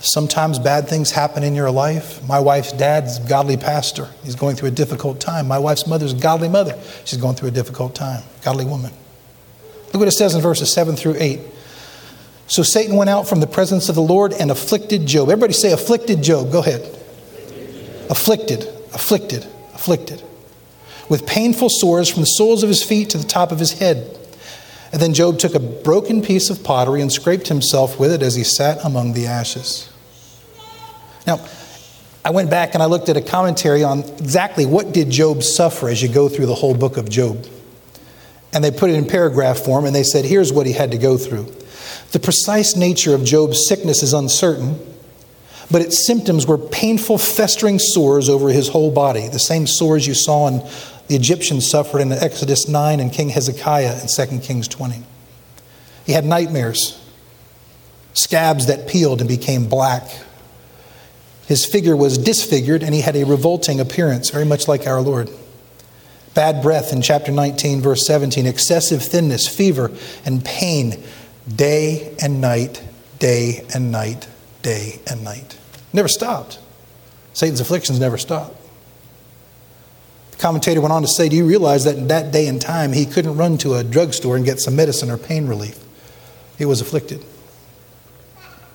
sometimes 0.00 0.58
bad 0.58 0.88
things 0.88 1.10
happen 1.10 1.42
in 1.42 1.54
your 1.54 1.70
life. 1.70 2.26
My 2.26 2.40
wife's 2.40 2.72
dad's 2.72 3.18
godly 3.20 3.56
pastor. 3.56 4.08
He's 4.24 4.34
going 4.34 4.56
through 4.56 4.68
a 4.68 4.72
difficult 4.72 5.20
time. 5.20 5.48
My 5.48 5.58
wife's 5.58 5.86
mother's 5.86 6.14
godly 6.14 6.48
mother. 6.48 6.78
She's 7.04 7.18
going 7.18 7.36
through 7.36 7.48
a 7.48 7.52
difficult 7.52 7.94
time. 7.94 8.22
Godly 8.42 8.64
woman. 8.64 8.92
Look 9.86 10.00
what 10.00 10.08
it 10.08 10.12
says 10.12 10.34
in 10.34 10.40
verses 10.40 10.72
7 10.72 10.96
through 10.96 11.16
8. 11.18 11.40
So 12.48 12.62
Satan 12.62 12.96
went 12.96 13.10
out 13.10 13.28
from 13.28 13.40
the 13.40 13.46
presence 13.46 13.88
of 13.88 13.94
the 13.94 14.02
Lord 14.02 14.32
and 14.32 14.50
afflicted 14.50 15.06
Job. 15.06 15.30
Everybody 15.30 15.52
say, 15.52 15.72
afflicted 15.72 16.22
Job. 16.22 16.52
Go 16.52 16.60
ahead. 16.60 16.82
Afflicted, 18.08 18.62
afflicted, 18.92 19.44
afflicted. 19.74 20.22
With 21.08 21.26
painful 21.26 21.68
sores 21.70 22.08
from 22.08 22.22
the 22.22 22.26
soles 22.26 22.62
of 22.62 22.68
his 22.68 22.82
feet 22.82 23.10
to 23.10 23.18
the 23.18 23.26
top 23.26 23.52
of 23.52 23.58
his 23.58 23.72
head. 23.72 24.16
And 24.92 25.02
then 25.02 25.14
Job 25.14 25.38
took 25.38 25.54
a 25.54 25.60
broken 25.60 26.22
piece 26.22 26.50
of 26.50 26.62
pottery 26.62 27.00
and 27.00 27.12
scraped 27.12 27.48
himself 27.48 27.98
with 27.98 28.12
it 28.12 28.22
as 28.22 28.34
he 28.34 28.44
sat 28.44 28.84
among 28.84 29.12
the 29.12 29.26
ashes. 29.26 29.90
Now, 31.26 31.44
I 32.24 32.30
went 32.30 32.50
back 32.50 32.74
and 32.74 32.82
I 32.82 32.86
looked 32.86 33.08
at 33.08 33.16
a 33.16 33.20
commentary 33.20 33.84
on 33.84 34.00
exactly 34.00 34.66
what 34.66 34.92
did 34.92 35.10
Job 35.10 35.42
suffer 35.42 35.88
as 35.88 36.02
you 36.02 36.08
go 36.08 36.28
through 36.28 36.46
the 36.46 36.54
whole 36.54 36.74
book 36.74 36.96
of 36.96 37.08
Job. 37.08 37.46
And 38.52 38.64
they 38.64 38.70
put 38.70 38.90
it 38.90 38.94
in 38.94 39.06
paragraph 39.06 39.58
form 39.58 39.84
and 39.84 39.94
they 39.94 40.02
said, 40.02 40.24
here's 40.24 40.52
what 40.52 40.66
he 40.66 40.72
had 40.72 40.92
to 40.92 40.98
go 40.98 41.18
through. 41.18 41.54
The 42.12 42.20
precise 42.20 42.76
nature 42.76 43.14
of 43.14 43.24
Job's 43.24 43.68
sickness 43.68 44.02
is 44.02 44.12
uncertain, 44.12 44.78
but 45.70 45.82
its 45.82 46.06
symptoms 46.06 46.46
were 46.46 46.58
painful, 46.58 47.18
festering 47.18 47.78
sores 47.78 48.28
over 48.28 48.48
his 48.48 48.68
whole 48.68 48.90
body, 48.90 49.28
the 49.28 49.38
same 49.38 49.66
sores 49.66 50.06
you 50.06 50.14
saw 50.14 50.48
in 50.48 50.60
the 51.08 51.14
Egyptians 51.14 51.68
suffered 51.68 52.00
in 52.00 52.12
Exodus 52.12 52.68
9 52.68 53.00
and 53.00 53.12
King 53.12 53.28
Hezekiah 53.28 54.00
in 54.00 54.08
2 54.08 54.38
Kings 54.40 54.68
20. 54.68 55.02
He 56.04 56.12
had 56.12 56.24
nightmares, 56.24 57.00
scabs 58.14 58.66
that 58.66 58.88
peeled 58.88 59.20
and 59.20 59.28
became 59.28 59.68
black. 59.68 60.08
His 61.46 61.64
figure 61.64 61.96
was 61.96 62.18
disfigured 62.18 62.82
and 62.82 62.94
he 62.94 63.00
had 63.00 63.16
a 63.16 63.24
revolting 63.24 63.80
appearance, 63.80 64.30
very 64.30 64.44
much 64.44 64.66
like 64.66 64.86
our 64.86 65.00
Lord. 65.00 65.30
Bad 66.34 66.60
breath 66.60 66.92
in 66.92 67.02
chapter 67.02 67.32
19, 67.32 67.80
verse 67.80 68.06
17, 68.06 68.46
excessive 68.46 69.02
thinness, 69.02 69.48
fever, 69.48 69.90
and 70.24 70.44
pain 70.44 71.02
day 71.54 72.14
and 72.20 72.40
night, 72.40 72.82
day 73.18 73.64
and 73.74 73.90
night, 73.90 74.28
day 74.62 75.00
and 75.08 75.24
night. 75.24 75.56
Never 75.92 76.08
stopped. 76.08 76.58
Satan's 77.32 77.60
afflictions 77.60 78.00
never 78.00 78.18
stopped. 78.18 78.65
Commentator 80.38 80.80
went 80.80 80.92
on 80.92 81.02
to 81.02 81.08
say, 81.08 81.28
Do 81.28 81.36
you 81.36 81.46
realize 81.46 81.84
that 81.84 81.96
in 81.96 82.08
that 82.08 82.32
day 82.32 82.46
and 82.46 82.60
time 82.60 82.92
he 82.92 83.06
couldn't 83.06 83.36
run 83.36 83.56
to 83.58 83.74
a 83.74 83.84
drugstore 83.84 84.36
and 84.36 84.44
get 84.44 84.60
some 84.60 84.76
medicine 84.76 85.10
or 85.10 85.16
pain 85.16 85.46
relief? 85.46 85.82
He 86.58 86.64
was 86.64 86.80
afflicted. 86.80 87.24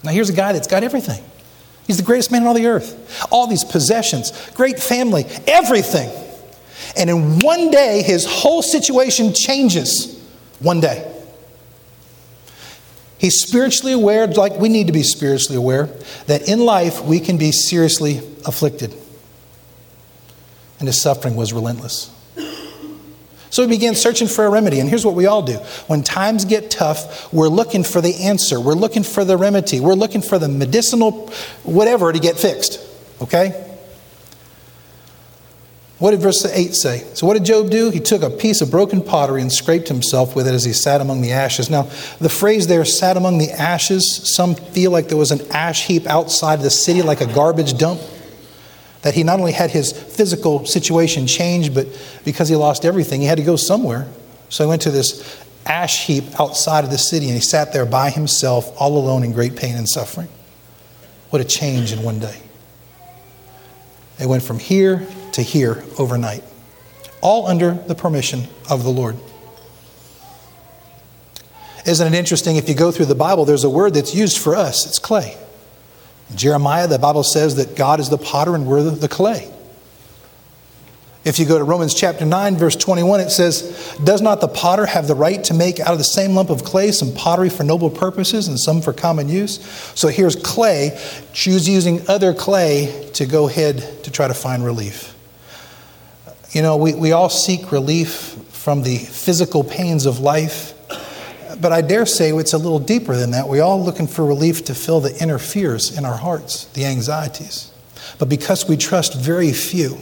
Now, 0.04 0.12
here's 0.12 0.30
a 0.30 0.34
guy 0.34 0.54
that's 0.54 0.68
got 0.68 0.84
everything. 0.84 1.24
He's 1.86 1.98
the 1.98 2.04
greatest 2.04 2.32
man 2.32 2.42
on 2.42 2.48
all 2.48 2.54
the 2.54 2.68
earth. 2.68 3.28
All 3.32 3.48
these 3.48 3.64
possessions, 3.64 4.32
great 4.52 4.80
family, 4.80 5.26
everything. 5.46 6.10
And 6.98 7.10
in 7.10 7.40
one 7.40 7.70
day, 7.70 8.02
his 8.02 8.26
whole 8.26 8.62
situation 8.62 9.34
changes. 9.34 10.20
One 10.60 10.80
day. 10.80 11.08
He's 13.20 13.36
spiritually 13.42 13.94
aware, 13.94 14.26
like 14.26 14.54
we 14.54 14.68
need 14.68 14.88
to 14.88 14.94
be 14.94 15.04
spiritually 15.04 15.58
aware, 15.58 15.86
that 16.26 16.48
in 16.48 16.60
life 16.60 17.04
we 17.04 17.20
can 17.20 17.38
be 17.38 17.52
seriously 17.52 18.18
afflicted 18.46 18.96
and 20.82 20.88
his 20.88 21.00
suffering 21.00 21.36
was 21.36 21.54
relentless. 21.54 22.12
So 23.52 23.62
he 23.64 23.68
began 23.68 23.96
searching 23.96 24.28
for 24.28 24.46
a 24.46 24.50
remedy. 24.50 24.80
And 24.80 24.90
here's 24.90 25.06
what 25.06 25.14
we 25.14 25.28
all 25.28 25.44
do 25.44 25.58
when 25.88 26.04
times 26.04 26.46
get 26.46 26.72
tough, 26.72 27.32
we're 27.32 27.50
looking 27.50 27.84
for 27.84 28.02
the 28.02 28.24
answer, 28.24 28.60
we're 28.60 28.74
looking 28.74 29.04
for 29.04 29.24
the 29.24 29.38
remedy, 29.38 29.80
we're 29.80 29.94
looking 29.94 30.22
for 30.22 30.40
the 30.40 30.48
medicinal 30.48 31.30
whatever 31.64 32.12
to 32.12 32.20
get 32.20 32.40
fixed. 32.40 32.80
Okay? 33.22 33.68
What 36.00 36.12
did 36.12 36.22
verse 36.22 36.44
8 36.44 36.74
say? 36.74 37.06
So, 37.14 37.28
what 37.28 37.36
did 37.36 37.46
Job 37.46 37.70
do? 37.70 37.92
He 37.92 38.00
took 38.00 38.24
a 38.24 38.32
piece 38.32 38.62
of 38.62 38.72
broken 38.72 39.04
pottery 39.04 39.40
and 39.44 39.52
scraped 39.52 39.88
himself 39.88 40.36
with 40.36 40.48
it 40.48 40.56
as 40.56 40.64
he 40.64 40.74
sat 40.74 41.00
among 41.00 41.22
the 41.22 41.34
ashes. 41.34 41.70
Now, 41.70 41.84
the 42.20 42.30
phrase 42.30 42.66
there, 42.66 42.84
sat 42.86 43.18
among 43.18 43.38
the 43.38 43.52
ashes, 43.52 44.34
some 44.36 44.56
feel 44.56 44.90
like 44.90 45.10
there 45.10 45.18
was 45.18 45.30
an 45.30 45.42
ash 45.52 45.86
heap 45.86 46.08
outside 46.08 46.62
the 46.62 46.72
city, 46.72 47.04
like 47.04 47.22
a 47.22 47.32
garbage 47.32 47.78
dump 47.78 48.02
that 49.02 49.14
he 49.16 49.24
not 49.24 49.40
only 49.40 49.52
had 49.52 49.72
his 49.72 49.92
physical 49.92 50.66
situation 50.66 51.28
changed, 51.28 51.74
but 51.74 51.88
because 52.24 52.50
he 52.50 52.56
lost 52.56 52.86
everything, 52.86 53.22
he 53.22 53.28
had 53.28 53.38
to 53.38 53.44
go 53.44 53.56
somewhere. 53.56 54.08
So 54.50 54.64
he 54.64 54.70
went 54.70 54.84
to 54.84 54.92
this 54.92 55.44
ash 55.66 56.06
heap 56.06 56.40
outside 56.40 56.84
of 56.84 56.92
the 56.92 56.98
city 56.98 57.28
and 57.28 57.36
he 57.36 57.42
sat 57.42 57.74
there 57.74 57.86
by 57.86 58.10
himself, 58.10 58.74
all 58.80 58.98
alone 58.98 59.24
in 59.24 59.32
great 59.32 59.56
pain 59.56 59.76
and 59.76 59.88
suffering. 59.88 60.28
What 61.30 61.42
a 61.42 61.46
change 61.46 61.94
in 61.94 62.04
one 62.04 62.20
day. 62.20 62.42
They 64.18 64.26
went 64.26 64.44
from 64.44 64.60
here 64.60 65.08
to 65.32 65.42
here 65.42 65.84
overnight, 65.98 66.44
all 67.22 67.48
under 67.48 67.74
the 67.74 67.96
permission 67.96 68.44
of 68.70 68.84
the 68.84 68.90
Lord. 68.90 69.16
Isn't 71.86 72.14
it 72.14 72.16
interesting? 72.16 72.58
If 72.58 72.70
you 72.70 72.76
go 72.76 72.92
through 72.92 73.08
the 73.08 73.16
Bible, 73.16 73.46
there's 73.46 73.64
a 73.64 73.70
word 73.70 73.96
that's 73.96 74.14
used 74.14 74.38
for 74.38 74.56
us 74.56 74.86
it's 74.86 75.00
clay. 75.00 75.38
Jeremiah, 76.36 76.88
the 76.88 77.00
Bible 77.00 77.24
says 77.24 77.56
that 77.58 77.76
God 77.76 78.00
is 78.00 78.10
the 78.10 78.18
potter 78.18 78.56
and 78.56 78.66
we're 78.66 78.84
the 78.84 79.08
clay. 79.08 79.52
If 81.24 81.38
you 81.38 81.46
go 81.46 81.60
to 81.60 81.64
Romans 81.64 81.94
chapter 81.94 82.26
9, 82.26 82.58
verse 82.58 82.76
21, 82.76 83.20
it 83.20 83.30
says, 83.30 83.96
Does 84.04 84.24
not 84.24 84.42
the 84.42 84.48
potter 84.48 84.88
have 84.88 85.08
the 85.08 85.14
right 85.14 85.44
to 85.44 85.54
make 85.54 85.80
out 85.80 85.92
of 85.92 86.00
the 86.00 86.04
same 86.04 86.34
lump 86.34 86.50
of 86.50 86.64
clay 86.64 86.92
some 86.92 87.14
pottery 87.14 87.50
for 87.50 87.64
noble 87.64 87.92
purposes 87.92 88.48
and 88.48 88.60
some 88.60 88.82
for 88.82 88.92
common 88.92 89.30
use? 89.30 89.64
So 89.94 90.08
here's 90.08 90.36
clay. 90.36 91.00
Choose 91.32 91.70
using 91.70 92.08
other 92.10 92.34
clay 92.34 93.12
to 93.14 93.28
go 93.28 93.48
ahead 93.48 94.04
to 94.04 94.10
try 94.10 94.28
to 94.28 94.34
find 94.34 94.66
relief. 94.66 95.16
You 96.54 96.64
know, 96.64 96.78
we, 96.78 96.96
we 96.96 97.12
all 97.12 97.30
seek 97.30 97.72
relief 97.72 98.10
from 98.50 98.82
the 98.82 98.98
physical 98.98 99.64
pains 99.64 100.08
of 100.08 100.20
life 100.20 100.71
but 101.60 101.72
I 101.72 101.82
dare 101.82 102.06
say 102.06 102.32
it's 102.32 102.54
a 102.54 102.58
little 102.58 102.80
deeper 102.80 103.16
than 103.16 103.32
that. 103.32 103.48
We're 103.48 103.64
all 103.64 103.84
looking 103.84 104.08
for 104.08 104.26
relief 104.26 104.66
to 104.66 104.76
fill 104.76 105.00
the 105.00 105.16
inner 105.22 105.38
fears 105.40 105.98
in 105.98 106.06
our 106.06 106.18
hearts, 106.18 106.66
the 106.66 106.86
anxieties. 106.86 107.72
But 108.20 108.30
because 108.30 108.68
we 108.68 108.78
trust 108.78 109.16
very 109.16 109.52
few, 109.52 109.98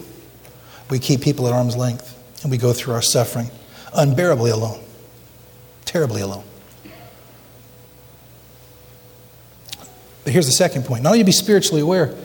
we 0.89 0.99
keep 0.99 1.21
people 1.21 1.47
at 1.47 1.53
arm's 1.53 1.75
length 1.75 2.15
and 2.43 2.51
we 2.51 2.57
go 2.57 2.73
through 2.73 2.93
our 2.93 3.01
suffering 3.01 3.49
unbearably 3.93 4.51
alone, 4.51 4.83
terribly 5.85 6.21
alone. 6.21 6.43
But 10.23 10.33
here's 10.33 10.45
the 10.45 10.51
second 10.51 10.85
point 10.85 11.03
not 11.03 11.11
only 11.11 11.23
be 11.23 11.31
spiritually 11.31 11.81
aware, 11.81 12.15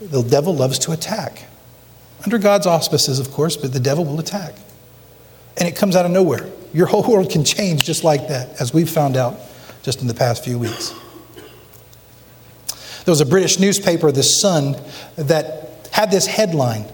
the 0.00 0.22
devil 0.22 0.54
loves 0.54 0.78
to 0.80 0.92
attack. 0.92 1.44
Under 2.24 2.38
God's 2.38 2.66
auspices, 2.66 3.18
of 3.18 3.30
course, 3.30 3.56
but 3.56 3.72
the 3.72 3.80
devil 3.80 4.04
will 4.04 4.20
attack. 4.20 4.54
And 5.56 5.68
it 5.68 5.76
comes 5.76 5.96
out 5.96 6.06
of 6.06 6.12
nowhere. 6.12 6.48
Your 6.72 6.86
whole 6.86 7.02
world 7.02 7.30
can 7.30 7.44
change 7.44 7.84
just 7.84 8.04
like 8.04 8.28
that, 8.28 8.60
as 8.60 8.72
we've 8.72 8.88
found 8.88 9.16
out 9.16 9.38
just 9.82 10.00
in 10.00 10.06
the 10.06 10.14
past 10.14 10.44
few 10.44 10.58
weeks. 10.58 10.94
There 13.04 13.12
was 13.12 13.20
a 13.20 13.26
British 13.26 13.58
newspaper, 13.58 14.12
The 14.12 14.22
Sun, 14.22 14.76
that 15.16 15.88
had 15.92 16.10
this 16.10 16.26
headline 16.26 16.86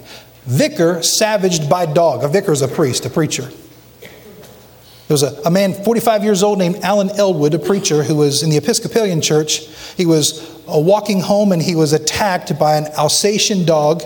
Vicar 0.46 1.02
savaged 1.02 1.68
by 1.68 1.84
dog. 1.84 2.24
A 2.24 2.28
vicar 2.28 2.52
is 2.52 2.62
a 2.62 2.68
priest, 2.68 3.04
a 3.04 3.10
preacher. 3.10 3.42
There 3.42 5.14
was 5.14 5.22
a, 5.22 5.38
a 5.44 5.50
man, 5.50 5.74
45 5.74 6.24
years 6.24 6.42
old, 6.42 6.58
named 6.58 6.76
Alan 6.76 7.10
Elwood, 7.10 7.52
a 7.52 7.58
preacher 7.58 8.02
who 8.02 8.16
was 8.16 8.42
in 8.42 8.48
the 8.48 8.56
Episcopalian 8.56 9.20
church. 9.20 9.66
He 9.96 10.06
was 10.06 10.40
uh, 10.66 10.78
walking 10.78 11.20
home 11.20 11.52
and 11.52 11.60
he 11.60 11.74
was 11.74 11.92
attacked 11.92 12.58
by 12.58 12.76
an 12.76 12.86
Alsatian 12.96 13.66
dog 13.66 14.02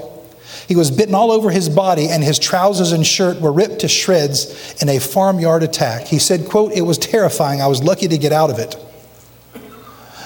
he 0.69 0.76
was 0.76 0.90
bitten 0.90 1.14
all 1.14 1.31
over 1.31 1.50
his 1.50 1.69
body, 1.69 2.09
and 2.09 2.23
his 2.23 2.38
trousers 2.38 2.92
and 2.92 3.07
shirt 3.07 3.40
were 3.40 3.52
ripped 3.52 3.81
to 3.81 3.88
shreds 3.88 4.75
in 4.81 4.88
a 4.88 4.99
farmyard 4.99 5.62
attack. 5.62 6.07
He 6.07 6.19
said, 6.19 6.49
quote, 6.49 6.73
It 6.73 6.83
was 6.83 6.99
terrifying. 6.99 7.61
I 7.61 7.66
was 7.66 7.83
lucky 7.83 8.09
to 8.09 8.19
get 8.19 8.33
out 8.33 8.50
of 8.50 8.59
it. 8.59 8.76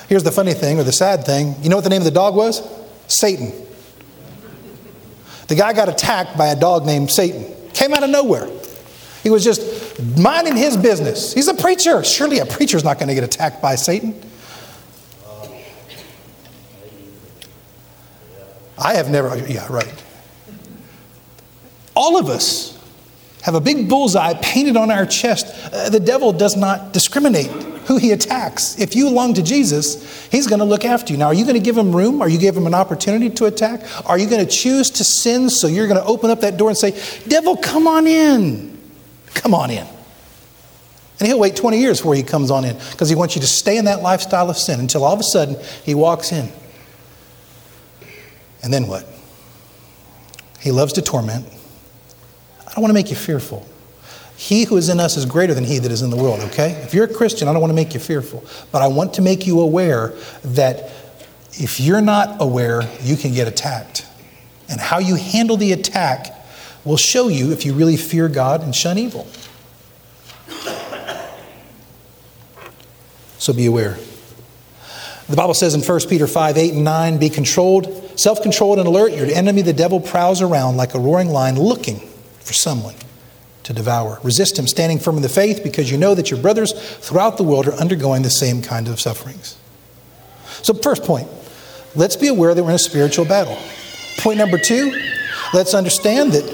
Here's 0.08 0.22
the 0.22 0.32
funny 0.32 0.54
thing, 0.54 0.78
or 0.78 0.84
the 0.84 0.92
sad 0.92 1.24
thing. 1.24 1.54
You 1.62 1.68
know 1.68 1.76
what 1.76 1.84
the 1.84 1.90
name 1.90 2.02
of 2.02 2.04
the 2.04 2.10
dog 2.10 2.36
was? 2.36 2.62
Satan. 3.08 3.52
The 5.48 5.54
guy 5.54 5.72
got 5.72 5.88
attacked 5.88 6.36
by 6.36 6.48
a 6.48 6.56
dog 6.56 6.86
named 6.86 7.10
Satan. 7.10 7.52
Came 7.72 7.92
out 7.92 8.02
of 8.02 8.10
nowhere. 8.10 8.48
He 9.22 9.30
was 9.30 9.42
just 9.42 10.00
minding 10.16 10.56
his 10.56 10.76
business. 10.76 11.32
He's 11.32 11.48
a 11.48 11.54
preacher. 11.54 12.04
Surely 12.04 12.38
a 12.38 12.46
preacher's 12.46 12.84
not 12.84 12.98
going 12.98 13.08
to 13.08 13.14
get 13.14 13.24
attacked 13.24 13.60
by 13.60 13.74
Satan. 13.74 14.14
I 18.78 18.94
have 18.94 19.10
never, 19.10 19.36
yeah, 19.48 19.66
right. 19.70 20.04
All 21.96 22.18
of 22.18 22.28
us 22.28 22.78
have 23.42 23.54
a 23.54 23.60
big 23.60 23.88
bullseye 23.88 24.34
painted 24.42 24.76
on 24.76 24.90
our 24.90 25.06
chest. 25.06 25.46
Uh, 25.72 25.88
the 25.88 26.00
devil 26.00 26.32
does 26.32 26.56
not 26.56 26.92
discriminate 26.92 27.46
who 27.86 27.96
he 27.96 28.10
attacks. 28.10 28.78
If 28.78 28.96
you 28.96 29.04
belong 29.04 29.34
to 29.34 29.42
Jesus, 29.42 30.26
he's 30.26 30.46
going 30.46 30.58
to 30.58 30.64
look 30.64 30.84
after 30.84 31.12
you. 31.12 31.18
Now, 31.18 31.26
are 31.26 31.34
you 31.34 31.44
going 31.44 31.54
to 31.54 31.60
give 31.60 31.78
him 31.78 31.94
room? 31.94 32.20
Are 32.20 32.28
you 32.28 32.38
give 32.38 32.56
him 32.56 32.66
an 32.66 32.74
opportunity 32.74 33.30
to 33.30 33.46
attack? 33.46 33.82
Are 34.08 34.18
you 34.18 34.28
going 34.28 34.44
to 34.44 34.50
choose 34.50 34.90
to 34.90 35.04
sin 35.04 35.48
so 35.48 35.68
you're 35.68 35.86
going 35.86 36.00
to 36.00 36.04
open 36.04 36.30
up 36.30 36.40
that 36.40 36.56
door 36.56 36.68
and 36.68 36.76
say, 36.76 37.00
Devil, 37.28 37.56
come 37.56 37.86
on 37.86 38.06
in? 38.06 38.76
Come 39.34 39.54
on 39.54 39.70
in. 39.70 39.86
And 41.18 41.28
he'll 41.28 41.38
wait 41.38 41.56
20 41.56 41.78
years 41.78 41.98
before 41.98 42.14
he 42.14 42.22
comes 42.22 42.50
on 42.50 42.64
in 42.64 42.76
because 42.90 43.08
he 43.08 43.14
wants 43.14 43.36
you 43.36 43.40
to 43.40 43.46
stay 43.46 43.78
in 43.78 43.86
that 43.86 44.02
lifestyle 44.02 44.50
of 44.50 44.58
sin 44.58 44.80
until 44.80 45.04
all 45.04 45.14
of 45.14 45.20
a 45.20 45.24
sudden 45.24 45.56
he 45.84 45.94
walks 45.94 46.32
in. 46.32 46.50
And 48.62 48.74
then 48.74 48.86
what? 48.86 49.06
He 50.60 50.72
loves 50.72 50.94
to 50.94 51.02
torment. 51.02 51.46
I 52.76 52.78
don't 52.78 52.82
want 52.82 52.90
to 52.90 52.94
make 52.94 53.08
you 53.08 53.16
fearful. 53.16 53.66
He 54.36 54.64
who 54.64 54.76
is 54.76 54.90
in 54.90 55.00
us 55.00 55.16
is 55.16 55.24
greater 55.24 55.54
than 55.54 55.64
he 55.64 55.78
that 55.78 55.90
is 55.90 56.02
in 56.02 56.10
the 56.10 56.16
world, 56.16 56.40
okay? 56.40 56.72
If 56.82 56.92
you're 56.92 57.06
a 57.06 57.12
Christian, 57.12 57.48
I 57.48 57.54
don't 57.54 57.62
want 57.62 57.70
to 57.70 57.74
make 57.74 57.94
you 57.94 58.00
fearful, 58.00 58.44
but 58.70 58.82
I 58.82 58.86
want 58.86 59.14
to 59.14 59.22
make 59.22 59.46
you 59.46 59.60
aware 59.60 60.12
that 60.44 60.90
if 61.54 61.80
you're 61.80 62.02
not 62.02 62.36
aware, 62.38 62.82
you 63.00 63.16
can 63.16 63.32
get 63.32 63.48
attacked. 63.48 64.06
And 64.68 64.78
how 64.78 64.98
you 64.98 65.14
handle 65.14 65.56
the 65.56 65.72
attack 65.72 66.34
will 66.84 66.98
show 66.98 67.28
you 67.28 67.50
if 67.50 67.64
you 67.64 67.72
really 67.72 67.96
fear 67.96 68.28
God 68.28 68.62
and 68.62 68.76
shun 68.76 68.98
evil. 68.98 69.26
So 73.38 73.54
be 73.54 73.64
aware. 73.64 73.96
The 75.30 75.36
Bible 75.36 75.54
says 75.54 75.74
in 75.74 75.80
1 75.80 76.00
Peter 76.10 76.26
5 76.26 76.58
8 76.58 76.74
and 76.74 76.84
9, 76.84 77.16
be 77.16 77.30
controlled, 77.30 78.20
self 78.20 78.42
controlled, 78.42 78.78
and 78.78 78.86
alert. 78.86 79.12
Your 79.12 79.28
enemy, 79.28 79.62
the 79.62 79.72
devil, 79.72 79.98
prowls 79.98 80.42
around 80.42 80.76
like 80.76 80.92
a 80.94 80.98
roaring 80.98 81.30
lion 81.30 81.58
looking 81.58 82.06
for 82.46 82.52
someone 82.52 82.94
to 83.64 83.72
devour. 83.72 84.20
Resist 84.22 84.56
him, 84.56 84.68
standing 84.68 85.00
firm 85.00 85.16
in 85.16 85.22
the 85.22 85.28
faith, 85.28 85.62
because 85.64 85.90
you 85.90 85.98
know 85.98 86.14
that 86.14 86.30
your 86.30 86.40
brothers 86.40 86.72
throughout 86.72 87.36
the 87.36 87.42
world 87.42 87.66
are 87.66 87.74
undergoing 87.74 88.22
the 88.22 88.30
same 88.30 88.62
kind 88.62 88.86
of 88.86 89.00
sufferings. 89.00 89.56
So, 90.62 90.72
first 90.72 91.02
point, 91.02 91.28
let's 91.96 92.14
be 92.14 92.28
aware 92.28 92.54
that 92.54 92.62
we're 92.62 92.70
in 92.70 92.76
a 92.76 92.78
spiritual 92.78 93.24
battle. 93.24 93.58
Point 94.18 94.38
number 94.38 94.58
two, 94.58 94.92
let's 95.52 95.74
understand 95.74 96.32
that 96.32 96.44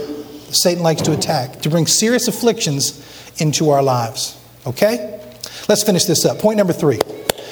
Satan 0.54 0.82
likes 0.82 1.02
to 1.02 1.12
attack, 1.12 1.60
to 1.60 1.68
bring 1.68 1.86
serious 1.86 2.28
afflictions 2.28 2.98
into 3.38 3.68
our 3.70 3.82
lives. 3.82 4.38
Okay? 4.66 5.20
Let's 5.68 5.82
finish 5.82 6.04
this 6.06 6.24
up. 6.24 6.38
Point 6.38 6.56
number 6.56 6.72
three. 6.72 7.00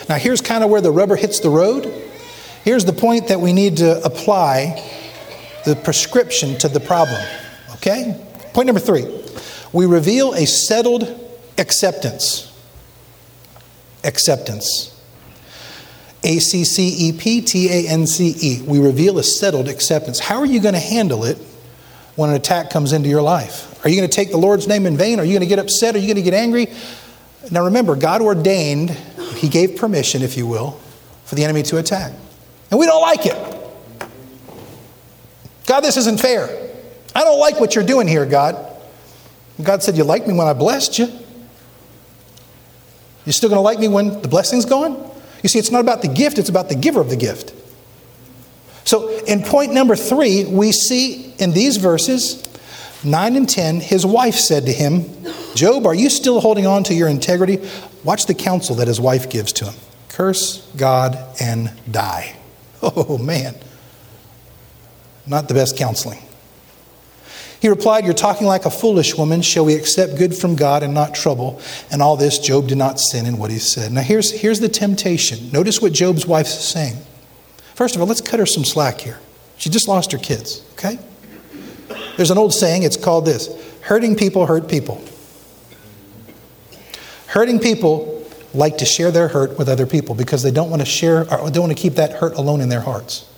Now, 0.08 0.16
here's 0.16 0.40
kind 0.40 0.64
of 0.64 0.70
where 0.70 0.80
the 0.80 0.90
rubber 0.90 1.16
hits 1.16 1.40
the 1.40 1.50
road. 1.50 1.84
Here's 2.64 2.86
the 2.86 2.92
point 2.92 3.28
that 3.28 3.40
we 3.40 3.52
need 3.52 3.76
to 3.78 4.02
apply 4.04 4.82
the 5.66 5.76
prescription 5.76 6.56
to 6.58 6.68
the 6.68 6.80
problem. 6.80 7.22
Okay? 7.74 8.18
Point 8.52 8.66
number 8.66 8.80
three 8.80 9.06
we 9.72 9.86
reveal 9.86 10.34
a 10.34 10.46
settled 10.46 11.08
acceptance. 11.58 12.46
Acceptance. 14.02 14.86
A 16.22 16.38
C 16.38 16.64
C 16.64 16.88
E 17.08 17.12
P 17.12 17.40
T 17.40 17.68
A 17.68 17.88
N 17.88 18.06
C 18.06 18.34
E. 18.40 18.62
We 18.62 18.78
reveal 18.78 19.18
a 19.18 19.22
settled 19.22 19.68
acceptance. 19.68 20.18
How 20.18 20.38
are 20.38 20.46
you 20.46 20.60
going 20.60 20.74
to 20.74 20.80
handle 20.80 21.24
it 21.24 21.38
when 22.16 22.30
an 22.30 22.36
attack 22.36 22.70
comes 22.70 22.92
into 22.92 23.08
your 23.08 23.22
life? 23.22 23.84
Are 23.84 23.88
you 23.88 23.96
going 23.96 24.08
to 24.08 24.14
take 24.14 24.30
the 24.30 24.36
Lord's 24.36 24.68
name 24.68 24.84
in 24.84 24.96
vain? 24.96 25.18
Are 25.20 25.24
you 25.24 25.32
going 25.32 25.40
to 25.40 25.46
get 25.46 25.58
upset? 25.58 25.94
Are 25.94 25.98
you 25.98 26.06
going 26.06 26.16
to 26.16 26.22
get 26.22 26.34
angry? 26.34 26.68
Now 27.50 27.64
remember, 27.64 27.96
God 27.96 28.20
ordained, 28.20 28.90
He 29.36 29.48
gave 29.48 29.76
permission, 29.76 30.22
if 30.22 30.36
you 30.36 30.46
will, 30.46 30.78
for 31.24 31.36
the 31.36 31.44
enemy 31.44 31.62
to 31.64 31.78
attack. 31.78 32.12
And 32.70 32.78
we 32.78 32.84
don't 32.84 33.00
like 33.00 33.24
it. 33.24 33.60
God, 35.66 35.80
this 35.80 35.96
isn't 35.96 36.20
fair. 36.20 36.59
I 37.14 37.24
don't 37.24 37.38
like 37.38 37.60
what 37.60 37.74
you're 37.74 37.84
doing 37.84 38.06
here, 38.06 38.26
God. 38.26 38.66
God 39.62 39.82
said, 39.82 39.96
You 39.96 40.04
like 40.04 40.26
me 40.26 40.34
when 40.34 40.46
I 40.46 40.52
blessed 40.52 40.98
you. 40.98 41.06
You're 43.26 43.32
still 43.32 43.48
going 43.48 43.58
to 43.58 43.62
like 43.62 43.78
me 43.78 43.88
when 43.88 44.22
the 44.22 44.28
blessing's 44.28 44.64
gone? 44.64 45.10
You 45.42 45.48
see, 45.48 45.58
it's 45.58 45.70
not 45.70 45.80
about 45.80 46.02
the 46.02 46.08
gift, 46.08 46.38
it's 46.38 46.48
about 46.48 46.68
the 46.68 46.74
giver 46.74 47.00
of 47.00 47.10
the 47.10 47.16
gift. 47.16 47.54
So, 48.84 49.18
in 49.24 49.42
point 49.42 49.72
number 49.72 49.94
three, 49.94 50.44
we 50.46 50.72
see 50.72 51.32
in 51.38 51.52
these 51.52 51.76
verses 51.76 52.42
9 53.04 53.36
and 53.36 53.48
10, 53.48 53.80
his 53.80 54.04
wife 54.04 54.34
said 54.34 54.66
to 54.66 54.72
him, 54.72 55.04
Job, 55.54 55.86
are 55.86 55.94
you 55.94 56.10
still 56.10 56.40
holding 56.40 56.66
on 56.66 56.84
to 56.84 56.94
your 56.94 57.08
integrity? 57.08 57.58
Watch 58.04 58.26
the 58.26 58.34
counsel 58.34 58.76
that 58.76 58.88
his 58.88 59.00
wife 59.00 59.28
gives 59.30 59.52
to 59.54 59.66
him 59.66 59.74
curse 60.20 60.58
God 60.76 61.16
and 61.40 61.72
die. 61.90 62.36
Oh, 62.82 63.18
man. 63.18 63.54
Not 65.26 65.48
the 65.48 65.54
best 65.54 65.76
counseling. 65.76 66.18
He 67.60 67.68
replied, 67.68 68.04
You're 68.04 68.14
talking 68.14 68.46
like 68.46 68.64
a 68.64 68.70
foolish 68.70 69.16
woman. 69.16 69.42
Shall 69.42 69.66
we 69.66 69.74
accept 69.74 70.16
good 70.16 70.34
from 70.34 70.56
God 70.56 70.82
and 70.82 70.94
not 70.94 71.14
trouble? 71.14 71.60
And 71.90 72.00
all 72.00 72.16
this, 72.16 72.38
Job 72.38 72.68
did 72.68 72.78
not 72.78 72.98
sin 72.98 73.26
in 73.26 73.36
what 73.36 73.50
he 73.50 73.58
said. 73.58 73.92
Now, 73.92 74.00
here's, 74.00 74.32
here's 74.32 74.60
the 74.60 74.68
temptation. 74.68 75.52
Notice 75.52 75.82
what 75.82 75.92
Job's 75.92 76.26
wife's 76.26 76.58
saying. 76.64 76.96
First 77.74 77.94
of 77.94 78.00
all, 78.00 78.06
let's 78.06 78.20
cut 78.20 78.40
her 78.40 78.46
some 78.46 78.64
slack 78.64 79.00
here. 79.00 79.18
She 79.58 79.68
just 79.68 79.88
lost 79.88 80.12
her 80.12 80.18
kids, 80.18 80.64
okay? 80.72 80.98
There's 82.16 82.30
an 82.30 82.38
old 82.38 82.54
saying, 82.54 82.82
it's 82.82 82.96
called 82.96 83.26
this 83.26 83.48
hurting 83.82 84.16
people 84.16 84.46
hurt 84.46 84.68
people. 84.68 85.02
Hurting 87.26 87.60
people 87.60 88.26
like 88.52 88.78
to 88.78 88.84
share 88.84 89.10
their 89.10 89.28
hurt 89.28 89.58
with 89.58 89.68
other 89.68 89.86
people 89.86 90.14
because 90.14 90.42
they 90.42 90.50
don't 90.50 90.70
want 90.70 90.82
to 90.82 90.86
share 90.86 91.20
or 91.32 91.50
don't 91.50 91.60
want 91.60 91.76
to 91.76 91.80
keep 91.80 91.94
that 91.94 92.12
hurt 92.12 92.34
alone 92.34 92.60
in 92.60 92.68
their 92.68 92.80
hearts. 92.80 93.29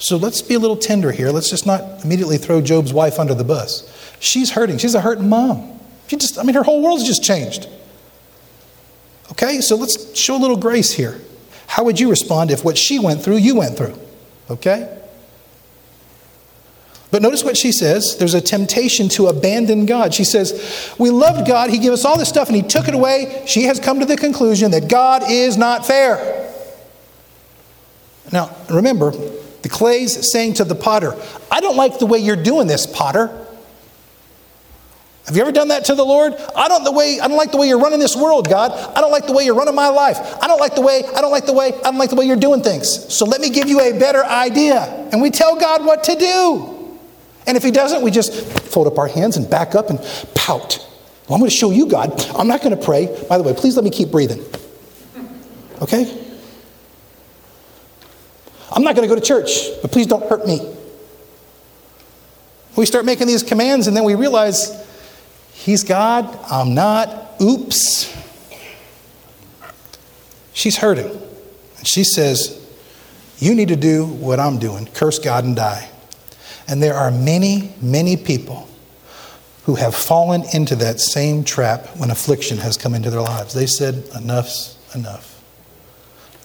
So 0.00 0.16
let's 0.16 0.40
be 0.40 0.54
a 0.54 0.58
little 0.58 0.78
tender 0.78 1.12
here. 1.12 1.30
Let's 1.30 1.50
just 1.50 1.66
not 1.66 2.04
immediately 2.04 2.38
throw 2.38 2.62
Job's 2.62 2.92
wife 2.92 3.18
under 3.18 3.34
the 3.34 3.44
bus. 3.44 3.86
She's 4.18 4.50
hurting. 4.50 4.78
She's 4.78 4.94
a 4.94 5.00
hurting 5.02 5.28
mom. 5.28 5.78
She 6.08 6.16
just, 6.16 6.38
I 6.38 6.42
mean, 6.42 6.54
her 6.54 6.62
whole 6.62 6.82
world's 6.82 7.06
just 7.06 7.22
changed. 7.22 7.68
Okay, 9.30 9.60
so 9.60 9.76
let's 9.76 10.18
show 10.18 10.36
a 10.36 10.40
little 10.40 10.56
grace 10.56 10.92
here. 10.92 11.20
How 11.66 11.84
would 11.84 12.00
you 12.00 12.08
respond 12.08 12.50
if 12.50 12.64
what 12.64 12.78
she 12.78 12.98
went 12.98 13.22
through, 13.22 13.36
you 13.36 13.54
went 13.54 13.76
through? 13.76 13.96
Okay? 14.48 14.96
But 17.10 17.20
notice 17.20 17.44
what 17.44 17.58
she 17.58 17.70
says. 17.70 18.16
There's 18.18 18.34
a 18.34 18.40
temptation 18.40 19.08
to 19.10 19.26
abandon 19.26 19.84
God. 19.84 20.14
She 20.14 20.24
says, 20.24 20.94
We 20.98 21.10
loved 21.10 21.46
God. 21.46 21.68
He 21.70 21.78
gave 21.78 21.92
us 21.92 22.06
all 22.06 22.16
this 22.16 22.28
stuff 22.28 22.48
and 22.48 22.56
He 22.56 22.62
took 22.62 22.88
it 22.88 22.94
away. 22.94 23.44
She 23.46 23.64
has 23.64 23.78
come 23.78 24.00
to 24.00 24.06
the 24.06 24.16
conclusion 24.16 24.70
that 24.70 24.88
God 24.88 25.24
is 25.28 25.58
not 25.58 25.86
fair. 25.86 26.50
Now, 28.32 28.56
remember, 28.70 29.12
the 29.62 29.68
clay's 29.68 30.32
saying 30.32 30.54
to 30.54 30.64
the 30.64 30.74
potter, 30.74 31.14
I 31.50 31.60
don't 31.60 31.76
like 31.76 31.98
the 31.98 32.06
way 32.06 32.18
you're 32.18 32.36
doing 32.36 32.66
this, 32.66 32.86
potter. 32.86 33.46
Have 35.26 35.36
you 35.36 35.42
ever 35.42 35.52
done 35.52 35.68
that 35.68 35.84
to 35.84 35.94
the 35.94 36.04
Lord? 36.04 36.34
I 36.56 36.66
don't 36.66 36.82
the 36.82 36.90
way 36.90 37.20
I 37.20 37.28
don't 37.28 37.36
like 37.36 37.52
the 37.52 37.56
way 37.56 37.68
you're 37.68 37.78
running 37.78 38.00
this 38.00 38.16
world, 38.16 38.48
God. 38.48 38.72
I 38.72 39.00
don't 39.00 39.12
like 39.12 39.26
the 39.26 39.32
way 39.32 39.44
you're 39.44 39.54
running 39.54 39.76
my 39.76 39.88
life. 39.88 40.18
I 40.42 40.48
don't 40.48 40.58
like 40.58 40.74
the 40.74 40.80
way 40.80 41.04
I 41.14 41.20
don't 41.20 41.30
like 41.30 41.46
the 41.46 41.52
way 41.52 41.72
I 41.72 41.82
don't 41.82 41.98
like 41.98 42.10
the 42.10 42.16
way 42.16 42.24
you're 42.24 42.36
doing 42.36 42.62
things. 42.62 43.14
So 43.14 43.26
let 43.26 43.40
me 43.40 43.50
give 43.50 43.68
you 43.68 43.80
a 43.80 43.96
better 43.96 44.24
idea. 44.24 44.80
And 45.12 45.22
we 45.22 45.30
tell 45.30 45.56
God 45.56 45.84
what 45.84 46.02
to 46.04 46.16
do. 46.16 46.98
And 47.46 47.56
if 47.56 47.62
he 47.62 47.70
doesn't, 47.70 48.02
we 48.02 48.10
just 48.10 48.32
fold 48.34 48.86
up 48.86 48.98
our 48.98 49.06
hands 49.06 49.36
and 49.36 49.48
back 49.48 49.74
up 49.74 49.90
and 49.90 50.00
pout. 50.34 50.78
Well, 51.28 51.36
I'm 51.36 51.40
going 51.40 51.50
to 51.50 51.56
show 51.56 51.70
you, 51.70 51.86
God. 51.86 52.20
I'm 52.34 52.48
not 52.48 52.60
going 52.62 52.76
to 52.76 52.84
pray. 52.84 53.06
By 53.28 53.38
the 53.38 53.44
way, 53.44 53.54
please 53.54 53.76
let 53.76 53.84
me 53.84 53.90
keep 53.90 54.10
breathing. 54.10 54.44
Okay? 55.80 56.29
I'm 58.72 58.82
not 58.82 58.94
going 58.94 59.08
to 59.08 59.14
go 59.14 59.18
to 59.18 59.26
church, 59.26 59.50
but 59.82 59.90
please 59.90 60.06
don't 60.06 60.28
hurt 60.28 60.46
me. 60.46 60.76
We 62.76 62.86
start 62.86 63.04
making 63.04 63.26
these 63.26 63.42
commands 63.42 63.86
and 63.86 63.96
then 63.96 64.04
we 64.04 64.14
realize 64.14 64.86
He's 65.52 65.84
God, 65.84 66.38
I'm 66.50 66.74
not. 66.74 67.38
Oops. 67.42 68.16
She's 70.54 70.78
hurting. 70.78 71.10
And 71.76 71.86
she 71.86 72.02
says, 72.02 72.58
You 73.38 73.54
need 73.54 73.68
to 73.68 73.76
do 73.76 74.06
what 74.06 74.40
I'm 74.40 74.58
doing 74.58 74.86
curse 74.86 75.18
God 75.18 75.44
and 75.44 75.54
die. 75.54 75.90
And 76.66 76.82
there 76.82 76.94
are 76.94 77.10
many, 77.10 77.74
many 77.82 78.16
people 78.16 78.68
who 79.64 79.74
have 79.74 79.94
fallen 79.94 80.44
into 80.54 80.76
that 80.76 80.98
same 80.98 81.44
trap 81.44 81.86
when 81.98 82.10
affliction 82.10 82.56
has 82.58 82.78
come 82.78 82.94
into 82.94 83.10
their 83.10 83.20
lives. 83.20 83.52
They 83.52 83.66
said, 83.66 84.08
Enough's 84.14 84.78
enough. 84.94 85.42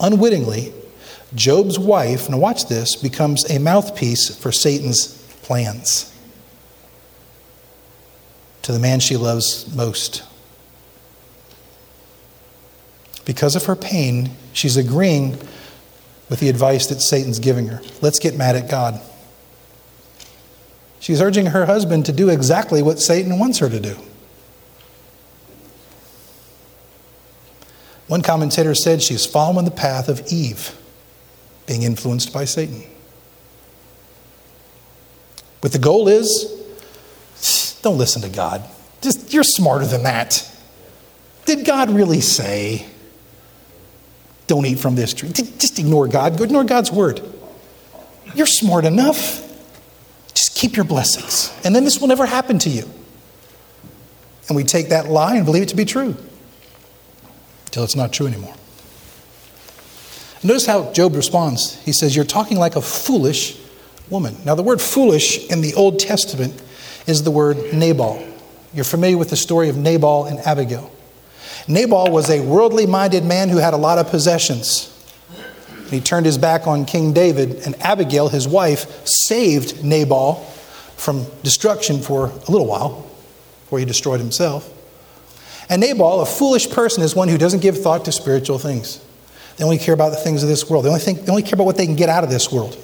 Unwittingly, 0.01 0.73
Job's 1.35 1.77
wife, 1.77 2.29
now 2.29 2.37
watch 2.37 2.67
this, 2.67 2.95
becomes 2.95 3.49
a 3.49 3.59
mouthpiece 3.59 4.35
for 4.35 4.51
Satan's 4.51 5.21
plans 5.43 6.11
to 8.61 8.71
the 8.71 8.79
man 8.79 8.99
she 8.99 9.15
loves 9.15 9.71
most. 9.75 10.23
Because 13.25 13.55
of 13.55 13.65
her 13.65 13.75
pain, 13.75 14.31
she's 14.53 14.77
agreeing 14.77 15.37
with 16.29 16.39
the 16.39 16.49
advice 16.49 16.87
that 16.87 17.01
Satan's 17.01 17.39
giving 17.39 17.67
her. 17.67 17.81
Let's 18.01 18.17
get 18.17 18.35
mad 18.35 18.55
at 18.55 18.69
God. 18.69 18.99
She's 20.99 21.21
urging 21.21 21.47
her 21.47 21.67
husband 21.67 22.07
to 22.07 22.11
do 22.11 22.29
exactly 22.29 22.81
what 22.81 22.99
Satan 22.99 23.37
wants 23.37 23.59
her 23.59 23.69
to 23.69 23.79
do. 23.79 23.97
One 28.07 28.21
commentator 28.21 28.73
said 28.73 29.03
she's 29.03 29.25
following 29.25 29.65
the 29.65 29.71
path 29.71 30.09
of 30.09 30.25
Eve, 30.31 30.75
being 31.65 31.83
influenced 31.83 32.33
by 32.33 32.45
Satan. 32.45 32.83
But 35.61 35.71
the 35.71 35.79
goal 35.79 36.07
is 36.07 36.51
don't 37.81 37.97
listen 37.97 38.21
to 38.23 38.29
God. 38.29 38.63
Just 39.01 39.33
you're 39.33 39.43
smarter 39.43 39.85
than 39.85 40.03
that. 40.03 40.49
Did 41.45 41.65
God 41.65 41.91
really 41.91 42.21
say 42.21 42.85
don't 44.47 44.65
eat 44.65 44.79
from 44.79 44.95
this 44.95 45.13
tree? 45.13 45.29
Just 45.29 45.79
ignore 45.79 46.07
God. 46.07 46.39
Ignore 46.39 46.63
God's 46.63 46.91
word. 46.91 47.21
You're 48.33 48.47
smart 48.47 48.85
enough. 48.85 49.41
Just 50.33 50.55
keep 50.55 50.75
your 50.75 50.85
blessings. 50.85 51.51
And 51.63 51.75
then 51.75 51.83
this 51.83 51.99
will 51.99 52.07
never 52.07 52.25
happen 52.25 52.59
to 52.59 52.69
you. 52.69 52.89
And 54.47 54.55
we 54.55 54.63
take 54.63 54.89
that 54.89 55.07
lie 55.07 55.35
and 55.35 55.45
believe 55.45 55.63
it 55.63 55.69
to 55.69 55.75
be 55.75 55.85
true 55.85 56.15
until 57.65 57.83
it's 57.83 57.95
not 57.95 58.13
true 58.13 58.27
anymore. 58.27 58.55
Notice 60.45 60.67
how 60.67 60.93
Job 60.93 61.15
responds. 61.15 61.83
He 61.85 61.91
says, 61.91 62.15
You're 62.15 62.23
talking 62.23 62.59
like 62.59 62.75
a 62.75 62.81
foolish 62.81 63.59
woman. 64.11 64.37
Now, 64.45 64.53
the 64.53 64.61
word 64.61 64.79
foolish 64.79 65.49
in 65.49 65.61
the 65.61 65.73
Old 65.73 65.99
Testament 65.99 66.61
is 67.07 67.23
the 67.23 67.31
word 67.31 67.73
Nabal. 67.73 68.23
You're 68.71 68.85
familiar 68.85 69.17
with 69.17 69.31
the 69.31 69.37
story 69.37 69.69
of 69.69 69.77
Nabal 69.77 70.25
and 70.25 70.39
Abigail. 70.41 70.91
Nabal 71.67 72.11
was 72.11 72.29
a 72.29 72.41
worldly 72.41 72.85
minded 72.85 73.25
man 73.25 73.49
who 73.49 73.57
had 73.57 73.73
a 73.73 73.77
lot 73.77 73.97
of 73.97 74.09
possessions. 74.09 74.91
He 75.89 75.99
turned 75.99 76.27
his 76.27 76.37
back 76.37 76.67
on 76.67 76.85
King 76.85 77.11
David, 77.11 77.65
and 77.65 77.73
Abigail, 77.81 78.29
his 78.29 78.47
wife, 78.47 79.07
saved 79.07 79.83
Nabal 79.83 80.35
from 80.95 81.25
destruction 81.41 82.01
for 82.01 82.27
a 82.27 82.51
little 82.51 82.67
while 82.67 83.09
before 83.63 83.79
he 83.79 83.85
destroyed 83.85 84.19
himself. 84.19 84.71
And 85.69 85.81
Nabal, 85.81 86.21
a 86.21 86.25
foolish 86.27 86.69
person, 86.69 87.01
is 87.01 87.15
one 87.15 87.29
who 87.29 87.37
doesn't 87.39 87.61
give 87.61 87.81
thought 87.81 88.05
to 88.05 88.11
spiritual 88.11 88.59
things. 88.59 89.01
They 89.57 89.63
only 89.63 89.77
care 89.77 89.93
about 89.93 90.09
the 90.09 90.17
things 90.17 90.43
of 90.43 90.49
this 90.49 90.69
world. 90.69 90.85
They 90.85 90.89
only, 90.89 91.01
think, 91.01 91.21
they 91.21 91.31
only 91.31 91.43
care 91.43 91.53
about 91.55 91.65
what 91.65 91.77
they 91.77 91.85
can 91.85 91.95
get 91.95 92.09
out 92.09 92.23
of 92.23 92.29
this 92.29 92.51
world. 92.51 92.77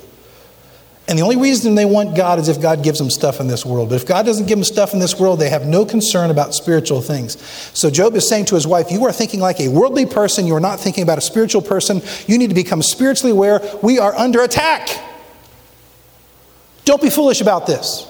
And 1.07 1.19
the 1.19 1.23
only 1.23 1.35
reason 1.35 1.75
they 1.75 1.83
want 1.83 2.15
God 2.15 2.39
is 2.39 2.47
if 2.47 2.61
God 2.61 2.83
gives 2.83 2.99
them 2.99 3.09
stuff 3.09 3.41
in 3.41 3.47
this 3.47 3.65
world. 3.65 3.89
But 3.89 3.95
if 3.95 4.05
God 4.05 4.25
doesn't 4.25 4.45
give 4.45 4.57
them 4.57 4.63
stuff 4.63 4.93
in 4.93 4.99
this 4.99 5.19
world, 5.19 5.39
they 5.39 5.49
have 5.49 5.65
no 5.65 5.83
concern 5.83 6.29
about 6.29 6.53
spiritual 6.53 7.01
things. 7.01 7.41
So 7.73 7.89
Job 7.89 8.15
is 8.15 8.29
saying 8.29 8.45
to 8.45 8.55
his 8.55 8.65
wife, 8.65 8.91
You 8.91 9.03
are 9.05 9.11
thinking 9.11 9.41
like 9.41 9.59
a 9.59 9.67
worldly 9.67 10.05
person. 10.05 10.47
You 10.47 10.55
are 10.55 10.61
not 10.61 10.79
thinking 10.79 11.03
about 11.03 11.17
a 11.17 11.21
spiritual 11.21 11.61
person. 11.61 12.01
You 12.27 12.37
need 12.37 12.49
to 12.49 12.55
become 12.55 12.81
spiritually 12.81 13.31
aware. 13.31 13.61
We 13.81 13.99
are 13.99 14.15
under 14.15 14.41
attack. 14.41 14.89
Don't 16.85 17.01
be 17.01 17.09
foolish 17.09 17.41
about 17.41 17.67
this. 17.67 18.07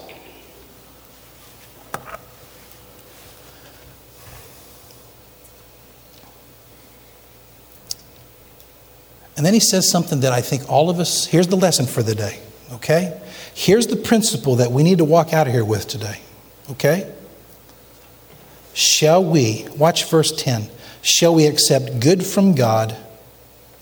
And 9.42 9.46
then 9.48 9.54
he 9.54 9.58
says 9.58 9.90
something 9.90 10.20
that 10.20 10.32
I 10.32 10.40
think 10.40 10.70
all 10.70 10.88
of 10.88 11.00
us, 11.00 11.26
here's 11.26 11.48
the 11.48 11.56
lesson 11.56 11.86
for 11.86 12.00
the 12.00 12.14
day, 12.14 12.38
okay? 12.74 13.20
Here's 13.52 13.88
the 13.88 13.96
principle 13.96 14.54
that 14.54 14.70
we 14.70 14.84
need 14.84 14.98
to 14.98 15.04
walk 15.04 15.32
out 15.32 15.48
of 15.48 15.52
here 15.52 15.64
with 15.64 15.88
today, 15.88 16.20
okay? 16.70 17.12
Shall 18.72 19.24
we, 19.24 19.66
watch 19.76 20.08
verse 20.08 20.30
10, 20.30 20.68
shall 21.00 21.34
we 21.34 21.46
accept 21.46 21.98
good 21.98 22.24
from 22.24 22.54
God 22.54 22.96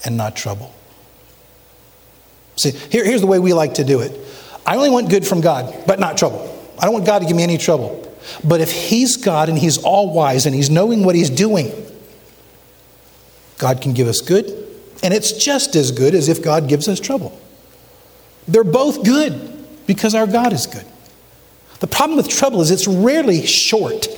and 0.02 0.16
not 0.16 0.34
trouble? 0.34 0.74
See, 2.56 2.70
here, 2.70 3.04
here's 3.04 3.20
the 3.20 3.26
way 3.26 3.38
we 3.38 3.52
like 3.52 3.74
to 3.74 3.84
do 3.84 4.00
it 4.00 4.18
I 4.64 4.76
only 4.76 4.88
want 4.88 5.10
good 5.10 5.26
from 5.26 5.42
God, 5.42 5.84
but 5.86 6.00
not 6.00 6.16
trouble. 6.16 6.40
I 6.78 6.86
don't 6.86 6.94
want 6.94 7.04
God 7.04 7.18
to 7.18 7.26
give 7.26 7.36
me 7.36 7.42
any 7.42 7.58
trouble. 7.58 8.10
But 8.42 8.62
if 8.62 8.72
He's 8.72 9.18
God 9.18 9.50
and 9.50 9.58
He's 9.58 9.76
all 9.76 10.14
wise 10.14 10.46
and 10.46 10.54
He's 10.54 10.70
knowing 10.70 11.04
what 11.04 11.14
He's 11.14 11.28
doing, 11.28 11.70
God 13.58 13.82
can 13.82 13.92
give 13.92 14.08
us 14.08 14.22
good 14.22 14.68
and 15.02 15.14
it's 15.14 15.32
just 15.32 15.76
as 15.76 15.90
good 15.92 16.14
as 16.14 16.28
if 16.28 16.42
God 16.42 16.68
gives 16.68 16.88
us 16.88 17.00
trouble. 17.00 17.38
They're 18.46 18.64
both 18.64 19.04
good 19.04 19.66
because 19.86 20.14
our 20.14 20.26
God 20.26 20.52
is 20.52 20.66
good. 20.66 20.84
The 21.80 21.86
problem 21.86 22.16
with 22.16 22.28
trouble 22.28 22.60
is 22.60 22.70
it's 22.70 22.86
rarely 22.86 23.46
short. 23.46 24.08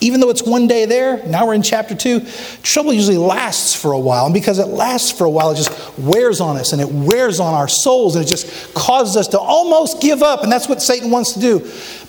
Even 0.00 0.20
though 0.20 0.30
it's 0.30 0.44
one 0.44 0.68
day 0.68 0.86
there, 0.86 1.26
now 1.26 1.46
we're 1.46 1.54
in 1.54 1.62
chapter 1.62 1.94
two, 1.94 2.20
trouble 2.62 2.92
usually 2.92 3.16
lasts 3.16 3.74
for 3.74 3.92
a 3.92 3.98
while. 3.98 4.26
And 4.26 4.32
because 4.32 4.60
it 4.60 4.66
lasts 4.68 5.10
for 5.10 5.24
a 5.24 5.30
while, 5.30 5.50
it 5.50 5.56
just 5.56 5.98
wears 5.98 6.40
on 6.40 6.56
us 6.56 6.72
and 6.72 6.80
it 6.80 6.88
wears 6.88 7.40
on 7.40 7.52
our 7.52 7.66
souls 7.66 8.14
and 8.14 8.24
it 8.24 8.28
just 8.28 8.72
causes 8.74 9.16
us 9.16 9.26
to 9.28 9.38
almost 9.40 10.00
give 10.00 10.22
up. 10.22 10.44
And 10.44 10.52
that's 10.52 10.68
what 10.68 10.80
Satan 10.80 11.10
wants 11.10 11.32
to 11.32 11.40
do. 11.40 11.58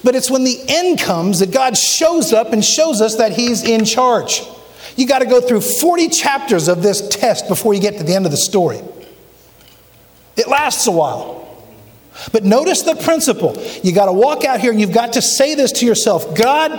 But 0.03 0.15
it's 0.15 0.29
when 0.29 0.43
the 0.43 0.63
end 0.67 0.99
comes 0.99 1.39
that 1.39 1.51
God 1.51 1.75
shows 1.75 2.31
up 2.31 2.53
and 2.53 2.63
shows 2.63 3.01
us 3.01 3.15
that 3.15 3.31
He's 3.31 3.63
in 3.63 3.85
charge. 3.85 4.43
You 4.99 5.07
got 5.07 5.19
to 5.19 5.25
go 5.25 5.39
through 5.39 5.61
40 5.61 6.09
chapters 6.09 6.67
of 6.67 6.83
this 6.83 7.07
test 7.07 7.47
before 7.47 7.73
you 7.73 7.79
get 7.79 7.97
to 7.99 8.03
the 8.03 8.13
end 8.13 8.25
of 8.25 8.31
the 8.31 8.37
story. 8.37 8.81
It 10.35 10.49
lasts 10.49 10.87
a 10.87 10.91
while. 10.91 11.37
But 12.33 12.43
notice 12.43 12.81
the 12.81 12.97
principle. 12.97 13.55
You 13.81 13.93
got 13.93 14.07
to 14.07 14.11
walk 14.11 14.43
out 14.43 14.59
here 14.59 14.71
and 14.71 14.81
you've 14.81 14.91
got 14.91 15.13
to 15.13 15.21
say 15.21 15.55
this 15.55 15.71
to 15.71 15.85
yourself 15.85 16.35
God, 16.35 16.73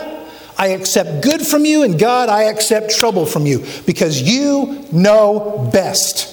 I 0.59 0.69
accept 0.69 1.25
good 1.25 1.41
from 1.41 1.65
you, 1.65 1.83
and 1.83 1.99
God, 1.99 2.29
I 2.29 2.43
accept 2.43 2.91
trouble 2.91 3.25
from 3.25 3.47
you 3.47 3.65
because 3.87 4.21
you 4.21 4.87
know 4.93 5.71
best. 5.73 6.29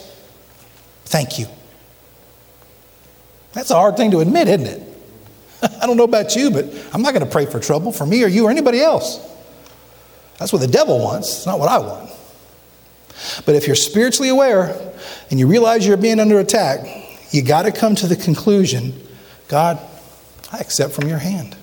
Thank 1.06 1.40
you. 1.40 1.46
That's 3.54 3.72
a 3.72 3.76
hard 3.76 3.96
thing 3.96 4.12
to 4.12 4.20
admit, 4.20 4.50
isn't 4.50 4.68
it? 4.68 4.84
I 5.82 5.88
don't 5.88 5.96
know 5.96 6.04
about 6.04 6.36
you, 6.36 6.52
but 6.52 6.66
I'm 6.94 7.02
not 7.02 7.14
going 7.14 7.26
to 7.26 7.32
pray 7.32 7.46
for 7.46 7.62
trouble 7.62 7.94
for 7.94 8.06
me 8.06 8.26
or 8.26 8.28
you 8.28 8.44
or 8.44 8.52
anybody 8.52 8.82
else. 8.82 9.37
That's 10.38 10.54
what 10.54 10.62
the 10.62 10.68
devil 10.68 11.00
wants. 11.00 11.38
It's 11.38 11.46
not 11.46 11.60
what 11.60 11.70
I 11.70 11.80
want. 11.80 12.12
But 13.46 13.56
if 13.56 13.66
you're 13.66 13.76
spiritually 13.76 14.30
aware 14.30 14.94
and 15.30 15.40
you 15.40 15.48
realize 15.48 15.86
you're 15.86 15.98
being 15.98 16.20
under 16.20 16.40
attack, 16.40 16.86
you 17.32 17.42
got 17.42 17.64
to 17.64 17.72
come 17.72 17.96
to 17.96 18.08
the 18.08 18.16
conclusion 18.16 18.94
God, 19.48 19.80
I 20.52 20.58
accept 20.58 20.94
from 20.94 21.08
your 21.08 21.20
hand. 21.20 21.56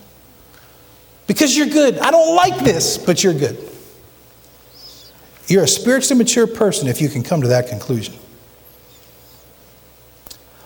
Because 1.27 1.57
you're 1.57 1.67
good. 1.67 1.99
I 1.99 2.11
don't 2.11 2.35
like 2.35 2.65
this, 2.65 2.99
but 2.99 3.23
you're 3.23 3.35
good. 3.35 3.59
You're 5.47 5.65
a 5.65 5.69
spiritually 5.69 6.19
mature 6.19 6.47
person 6.47 6.89
if 6.89 7.01
you 7.01 7.09
can 7.09 7.23
come 7.23 7.43
to 7.43 7.49
that 7.49 7.69
conclusion. 7.69 8.15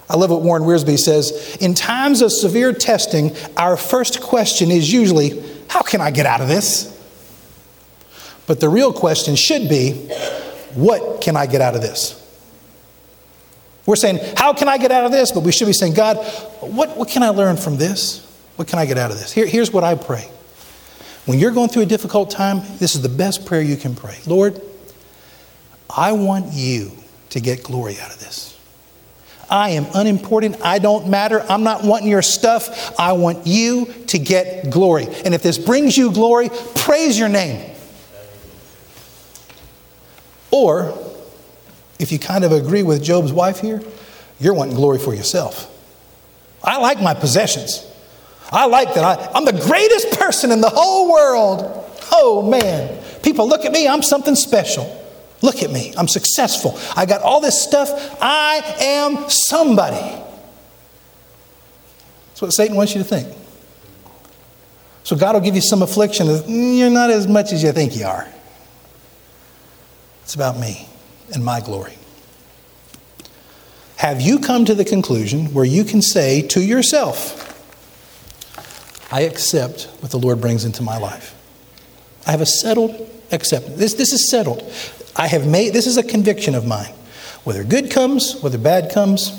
I 0.08 0.16
love 0.16 0.30
what 0.30 0.42
Warren 0.42 0.62
Wiersbe 0.62 0.96
says. 0.96 1.56
In 1.60 1.74
times 1.74 2.22
of 2.22 2.32
severe 2.32 2.72
testing, 2.72 3.36
our 3.56 3.76
first 3.76 4.20
question 4.20 4.70
is 4.70 4.92
usually, 4.92 5.42
How 5.68 5.82
can 5.82 6.00
I 6.00 6.10
get 6.10 6.24
out 6.24 6.40
of 6.40 6.48
this? 6.48 6.97
But 8.48 8.60
the 8.60 8.68
real 8.68 8.92
question 8.92 9.36
should 9.36 9.68
be 9.68 9.92
what 10.74 11.20
can 11.20 11.36
I 11.36 11.46
get 11.46 11.60
out 11.60 11.76
of 11.76 11.82
this? 11.82 12.14
We're 13.86 13.96
saying, 13.96 14.18
how 14.36 14.52
can 14.52 14.68
I 14.68 14.78
get 14.78 14.90
out 14.90 15.04
of 15.04 15.12
this? 15.12 15.32
But 15.32 15.44
we 15.44 15.52
should 15.52 15.66
be 15.66 15.72
saying, 15.72 15.94
God, 15.94 16.16
what, 16.60 16.96
what 16.96 17.08
can 17.08 17.22
I 17.22 17.28
learn 17.28 17.56
from 17.56 17.76
this? 17.76 18.26
What 18.56 18.68
can 18.68 18.78
I 18.78 18.86
get 18.86 18.98
out 18.98 19.10
of 19.10 19.18
this? 19.18 19.32
Here, 19.32 19.46
here's 19.46 19.70
what 19.70 19.84
I 19.84 19.94
pray. 19.94 20.28
When 21.26 21.38
you're 21.38 21.52
going 21.52 21.68
through 21.68 21.82
a 21.82 21.86
difficult 21.86 22.30
time, 22.30 22.60
this 22.78 22.94
is 22.94 23.02
the 23.02 23.08
best 23.08 23.46
prayer 23.46 23.62
you 23.62 23.76
can 23.76 23.94
pray. 23.94 24.18
Lord, 24.26 24.60
I 25.94 26.12
want 26.12 26.52
you 26.52 26.92
to 27.30 27.40
get 27.40 27.62
glory 27.62 27.98
out 28.00 28.12
of 28.12 28.18
this. 28.18 28.58
I 29.50 29.70
am 29.70 29.86
unimportant. 29.94 30.56
I 30.62 30.78
don't 30.78 31.08
matter. 31.08 31.44
I'm 31.48 31.62
not 31.62 31.82
wanting 31.84 32.08
your 32.08 32.22
stuff. 32.22 32.98
I 32.98 33.12
want 33.12 33.46
you 33.46 33.86
to 34.08 34.18
get 34.18 34.70
glory. 34.70 35.06
And 35.24 35.34
if 35.34 35.42
this 35.42 35.56
brings 35.56 35.96
you 35.96 36.12
glory, 36.12 36.50
praise 36.74 37.18
your 37.18 37.28
name. 37.28 37.74
Or, 40.50 40.96
if 41.98 42.12
you 42.12 42.18
kind 42.18 42.44
of 42.44 42.52
agree 42.52 42.82
with 42.82 43.02
Job's 43.02 43.32
wife 43.32 43.60
here, 43.60 43.82
you're 44.40 44.54
wanting 44.54 44.76
glory 44.76 44.98
for 44.98 45.14
yourself. 45.14 45.74
I 46.62 46.78
like 46.78 47.00
my 47.00 47.14
possessions. 47.14 47.84
I 48.50 48.66
like 48.66 48.94
that 48.94 49.04
I, 49.04 49.30
I'm 49.34 49.44
the 49.44 49.52
greatest 49.52 50.18
person 50.18 50.50
in 50.50 50.60
the 50.60 50.70
whole 50.70 51.10
world. 51.10 51.84
Oh 52.12 52.48
man, 52.48 53.02
people 53.22 53.48
look 53.48 53.64
at 53.64 53.72
me, 53.72 53.86
I'm 53.86 54.02
something 54.02 54.34
special. 54.34 54.94
Look 55.42 55.62
at 55.62 55.70
me, 55.70 55.92
I'm 55.96 56.08
successful. 56.08 56.78
I 56.96 57.06
got 57.06 57.22
all 57.22 57.40
this 57.40 57.62
stuff. 57.62 57.90
I 58.20 58.62
am 58.80 59.28
somebody. 59.28 60.24
That's 62.28 62.42
what 62.42 62.52
Satan 62.52 62.76
wants 62.76 62.94
you 62.94 63.02
to 63.02 63.08
think. 63.08 63.36
So 65.04 65.16
God 65.16 65.34
will 65.34 65.40
give 65.40 65.54
you 65.54 65.60
some 65.60 65.82
affliction. 65.82 66.26
Mm, 66.26 66.78
you're 66.78 66.90
not 66.90 67.10
as 67.10 67.26
much 67.26 67.52
as 67.52 67.62
you 67.62 67.72
think 67.72 67.96
you 67.96 68.06
are. 68.06 68.28
It's 70.28 70.34
about 70.34 70.58
me 70.58 70.86
and 71.32 71.42
my 71.42 71.62
glory. 71.62 71.96
Have 73.96 74.20
you 74.20 74.38
come 74.38 74.66
to 74.66 74.74
the 74.74 74.84
conclusion 74.84 75.54
where 75.54 75.64
you 75.64 75.84
can 75.84 76.02
say 76.02 76.42
to 76.48 76.60
yourself, 76.60 77.46
I 79.10 79.22
accept 79.22 79.88
what 80.00 80.10
the 80.10 80.18
Lord 80.18 80.38
brings 80.42 80.66
into 80.66 80.82
my 80.82 80.98
life? 80.98 81.34
I 82.26 82.32
have 82.32 82.42
a 82.42 82.46
settled 82.46 83.08
acceptance. 83.32 83.78
This, 83.78 83.94
this 83.94 84.12
is 84.12 84.28
settled. 84.28 84.70
I 85.16 85.28
have 85.28 85.46
made, 85.46 85.72
this 85.72 85.86
is 85.86 85.96
a 85.96 86.02
conviction 86.02 86.54
of 86.54 86.66
mine. 86.66 86.92
Whether 87.44 87.64
good 87.64 87.90
comes, 87.90 88.38
whether 88.42 88.58
bad 88.58 88.92
comes, 88.92 89.32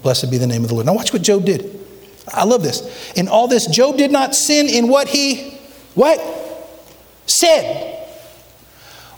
blessed 0.00 0.30
be 0.30 0.38
the 0.38 0.46
name 0.46 0.62
of 0.62 0.68
the 0.68 0.74
Lord. 0.74 0.86
Now, 0.86 0.94
watch 0.94 1.12
what 1.12 1.22
Job 1.22 1.44
did. 1.44 1.76
I 2.32 2.44
love 2.44 2.62
this. 2.62 3.12
In 3.16 3.26
all 3.26 3.48
this, 3.48 3.66
Job 3.66 3.96
did 3.96 4.12
not 4.12 4.36
sin 4.36 4.68
in 4.68 4.86
what 4.86 5.08
he, 5.08 5.58
what? 5.96 6.20
Said. 7.26 7.95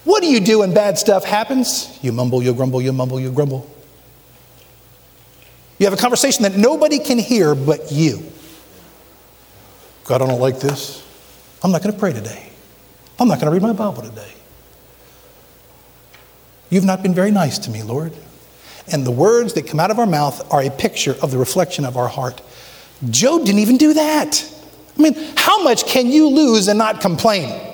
What 0.09 0.23
do 0.23 0.27
you 0.27 0.41
do 0.41 0.61
when 0.61 0.73
bad 0.73 0.97
stuff 0.97 1.23
happens? 1.23 1.99
You 2.01 2.13
mumble, 2.13 2.43
you 2.43 2.55
grumble, 2.55 2.81
you 2.81 2.95
mumble, 2.95 3.21
you 3.21 3.31
grumble. 3.31 3.71
You 5.79 5.85
have 5.85 5.93
a 5.93 6.01
conversation 6.01 6.45
that 6.45 6.57
nobody 6.57 6.99
can 6.99 7.19
hear 7.19 7.55
but 7.55 7.93
you. 7.93 8.23
God, 10.05 10.23
I 10.23 10.27
don't 10.27 10.41
like 10.41 10.61
this. 10.61 11.07
I'm 11.63 11.73
not 11.73 11.83
going 11.83 11.93
to 11.93 12.01
pray 12.01 12.15
today. 12.15 12.51
I'm 13.21 13.29
not 13.29 13.39
going 13.39 13.49
to 13.49 13.51
read 13.51 13.61
my 13.61 13.75
Bible 13.75 14.01
today. 14.01 14.33
You've 16.71 16.87
not 16.87 17.03
been 17.03 17.13
very 17.13 17.31
nice 17.31 17.59
to 17.59 17.71
me, 17.71 17.83
Lord. 17.83 18.15
And 18.91 19.05
the 19.05 19.11
words 19.11 19.53
that 19.53 19.67
come 19.67 19.79
out 19.79 19.91
of 19.91 19.99
our 19.99 20.07
mouth 20.07 20.51
are 20.51 20.63
a 20.63 20.71
picture 20.71 21.17
of 21.21 21.33
the 21.33 21.37
reflection 21.37 21.85
of 21.85 21.99
our 21.99 22.09
heart. 22.09 22.41
Job 23.11 23.45
didn't 23.45 23.61
even 23.61 23.77
do 23.77 23.93
that. 23.93 24.43
I 24.99 25.03
mean, 25.03 25.15
how 25.37 25.63
much 25.63 25.85
can 25.85 26.07
you 26.07 26.29
lose 26.29 26.67
and 26.69 26.79
not 26.79 27.03
complain? 27.03 27.68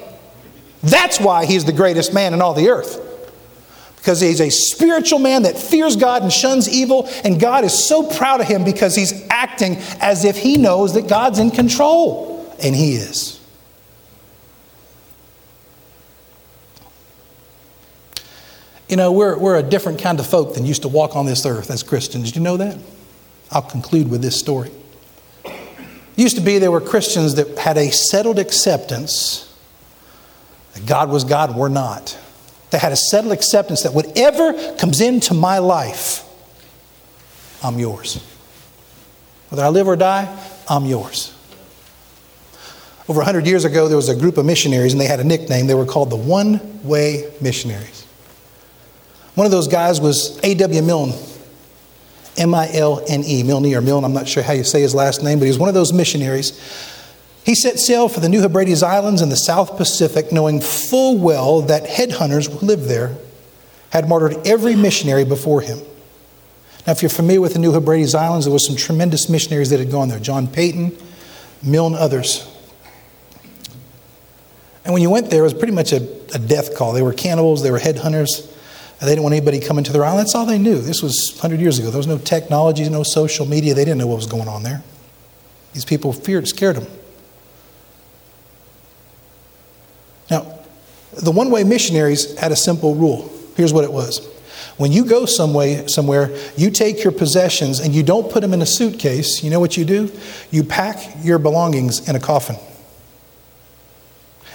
That's 0.84 1.18
why 1.18 1.46
he's 1.46 1.64
the 1.64 1.72
greatest 1.72 2.12
man 2.12 2.34
in 2.34 2.42
all 2.42 2.54
the 2.54 2.68
earth. 2.68 3.00
Because 3.96 4.20
he's 4.20 4.40
a 4.40 4.50
spiritual 4.50 5.18
man 5.18 5.44
that 5.44 5.56
fears 5.56 5.96
God 5.96 6.22
and 6.22 6.30
shuns 6.30 6.68
evil, 6.68 7.08
and 7.24 7.40
God 7.40 7.64
is 7.64 7.86
so 7.88 8.02
proud 8.02 8.42
of 8.42 8.46
him 8.46 8.62
because 8.62 8.94
he's 8.94 9.26
acting 9.30 9.76
as 10.00 10.26
if 10.26 10.36
he 10.36 10.58
knows 10.58 10.92
that 10.92 11.08
God's 11.08 11.38
in 11.38 11.50
control, 11.50 12.54
and 12.62 12.74
he 12.74 12.96
is. 12.96 13.40
You 18.90 18.96
know, 18.96 19.10
we're, 19.10 19.38
we're 19.38 19.56
a 19.56 19.62
different 19.62 20.02
kind 20.02 20.20
of 20.20 20.26
folk 20.26 20.54
than 20.54 20.66
used 20.66 20.82
to 20.82 20.88
walk 20.88 21.16
on 21.16 21.24
this 21.24 21.46
earth 21.46 21.70
as 21.70 21.82
Christians. 21.82 22.26
Did 22.26 22.36
you 22.36 22.42
know 22.42 22.58
that? 22.58 22.76
I'll 23.50 23.62
conclude 23.62 24.10
with 24.10 24.20
this 24.20 24.38
story. 24.38 24.70
It 25.46 25.52
used 26.16 26.36
to 26.36 26.42
be 26.42 26.58
there 26.58 26.70
were 26.70 26.82
Christians 26.82 27.36
that 27.36 27.56
had 27.58 27.78
a 27.78 27.90
settled 27.90 28.38
acceptance 28.38 29.43
that 30.74 30.86
God 30.86 31.10
was 31.10 31.24
God 31.24 31.56
we're 31.56 31.68
not. 31.68 32.18
They 32.70 32.78
had 32.78 32.92
a 32.92 32.96
settled 32.96 33.32
acceptance 33.32 33.82
that 33.82 33.94
whatever 33.94 34.76
comes 34.76 35.00
into 35.00 35.32
my 35.32 35.58
life, 35.58 36.24
I'm 37.62 37.78
yours. 37.78 38.22
Whether 39.48 39.64
I 39.64 39.68
live 39.68 39.86
or 39.86 39.96
die, 39.96 40.36
I'm 40.68 40.84
yours. 40.84 41.32
Over 43.08 43.18
100 43.18 43.46
years 43.46 43.64
ago, 43.64 43.86
there 43.86 43.96
was 43.96 44.08
a 44.08 44.16
group 44.16 44.38
of 44.38 44.46
missionaries, 44.46 44.92
and 44.92 45.00
they 45.00 45.06
had 45.06 45.20
a 45.20 45.24
nickname. 45.24 45.66
They 45.66 45.74
were 45.74 45.84
called 45.84 46.10
the 46.10 46.16
One 46.16 46.82
Way 46.82 47.32
Missionaries. 47.40 48.04
One 49.34 49.44
of 49.44 49.50
those 49.50 49.68
guys 49.68 50.00
was 50.00 50.38
A.W. 50.42 50.82
Milne, 50.82 51.12
M 52.36 52.54
I 52.54 52.72
L 52.72 53.04
N 53.06 53.22
E, 53.24 53.42
Milne 53.42 53.74
or 53.74 53.80
Milne, 53.80 54.04
I'm 54.04 54.12
not 54.12 54.26
sure 54.26 54.42
how 54.42 54.52
you 54.52 54.64
say 54.64 54.80
his 54.80 54.94
last 54.94 55.22
name, 55.22 55.38
but 55.38 55.44
he 55.44 55.50
was 55.50 55.58
one 55.58 55.68
of 55.68 55.74
those 55.74 55.92
missionaries. 55.92 56.58
He 57.44 57.54
set 57.54 57.78
sail 57.78 58.08
for 58.08 58.20
the 58.20 58.28
New 58.28 58.40
Hebrides 58.40 58.82
Islands 58.82 59.20
in 59.20 59.28
the 59.28 59.36
South 59.36 59.76
Pacific, 59.76 60.32
knowing 60.32 60.60
full 60.60 61.18
well 61.18 61.60
that 61.62 61.84
headhunters 61.84 62.50
who 62.50 62.66
lived 62.66 62.84
there 62.84 63.16
had 63.90 64.08
martyred 64.08 64.46
every 64.46 64.74
missionary 64.74 65.24
before 65.24 65.60
him. 65.60 65.78
Now, 66.86 66.92
if 66.92 67.02
you're 67.02 67.10
familiar 67.10 67.42
with 67.42 67.52
the 67.52 67.58
New 67.58 67.72
Hebrides 67.72 68.14
Islands, 68.14 68.46
there 68.46 68.52
were 68.52 68.58
some 68.58 68.76
tremendous 68.76 69.28
missionaries 69.28 69.70
that 69.70 69.78
had 69.78 69.90
gone 69.90 70.08
there 70.08 70.18
John 70.18 70.46
Paton, 70.46 70.96
Milne, 71.62 71.94
others. 71.94 72.50
And 74.84 74.92
when 74.92 75.02
you 75.02 75.10
went 75.10 75.30
there, 75.30 75.40
it 75.40 75.44
was 75.44 75.54
pretty 75.54 75.72
much 75.72 75.92
a, 75.92 75.96
a 76.34 76.38
death 76.38 76.76
call. 76.76 76.92
They 76.92 77.02
were 77.02 77.12
cannibals, 77.12 77.62
they 77.62 77.70
were 77.70 77.78
headhunters. 77.78 78.50
They 79.00 79.10
didn't 79.10 79.22
want 79.22 79.34
anybody 79.34 79.60
coming 79.60 79.84
to 79.84 79.92
their 79.92 80.04
island. 80.04 80.20
That's 80.20 80.34
all 80.34 80.46
they 80.46 80.58
knew. 80.58 80.80
This 80.80 81.02
was 81.02 81.32
100 81.34 81.60
years 81.60 81.78
ago. 81.78 81.90
There 81.90 81.98
was 81.98 82.06
no 82.06 82.16
technology, 82.16 82.88
no 82.88 83.02
social 83.02 83.44
media. 83.44 83.74
They 83.74 83.84
didn't 83.84 83.98
know 83.98 84.06
what 84.06 84.16
was 84.16 84.26
going 84.26 84.48
on 84.48 84.62
there. 84.62 84.82
These 85.74 85.84
people 85.84 86.12
feared, 86.12 86.48
scared 86.48 86.76
them. 86.76 86.86
Now, 90.30 90.58
the 91.12 91.30
one 91.30 91.50
way 91.50 91.64
missionaries 91.64 92.36
had 92.38 92.52
a 92.52 92.56
simple 92.56 92.94
rule. 92.94 93.30
Here's 93.56 93.72
what 93.72 93.84
it 93.84 93.92
was 93.92 94.26
when 94.76 94.90
you 94.90 95.04
go 95.04 95.24
some 95.24 95.54
way, 95.54 95.86
somewhere, 95.86 96.36
you 96.56 96.70
take 96.70 97.04
your 97.04 97.12
possessions 97.12 97.78
and 97.78 97.94
you 97.94 98.02
don't 98.02 98.30
put 98.30 98.40
them 98.40 98.52
in 98.52 98.60
a 98.60 98.66
suitcase. 98.66 99.44
You 99.44 99.50
know 99.50 99.60
what 99.60 99.76
you 99.76 99.84
do? 99.84 100.10
You 100.50 100.64
pack 100.64 100.96
your 101.22 101.38
belongings 101.38 102.08
in 102.08 102.16
a 102.16 102.20
coffin. 102.20 102.56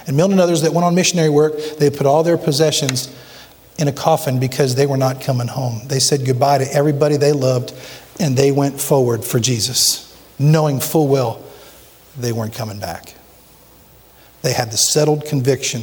And 0.06 0.16
Milne 0.16 0.32
and 0.32 0.40
others 0.40 0.62
that 0.62 0.72
went 0.72 0.84
on 0.84 0.94
missionary 0.94 1.30
work, 1.30 1.54
they 1.78 1.88
put 1.88 2.06
all 2.06 2.22
their 2.22 2.36
possessions 2.36 3.14
in 3.78 3.88
a 3.88 3.92
coffin 3.92 4.38
because 4.38 4.74
they 4.74 4.86
were 4.86 4.98
not 4.98 5.22
coming 5.22 5.48
home. 5.48 5.82
They 5.86 6.00
said 6.00 6.26
goodbye 6.26 6.58
to 6.58 6.74
everybody 6.74 7.16
they 7.16 7.32
loved 7.32 7.72
and 8.18 8.36
they 8.36 8.52
went 8.52 8.78
forward 8.78 9.24
for 9.24 9.40
Jesus, 9.40 10.14
knowing 10.38 10.80
full 10.80 11.08
well 11.08 11.42
they 12.18 12.32
weren't 12.32 12.54
coming 12.54 12.78
back. 12.78 13.14
They 14.42 14.52
had 14.52 14.70
the 14.70 14.76
settled 14.76 15.24
conviction 15.24 15.82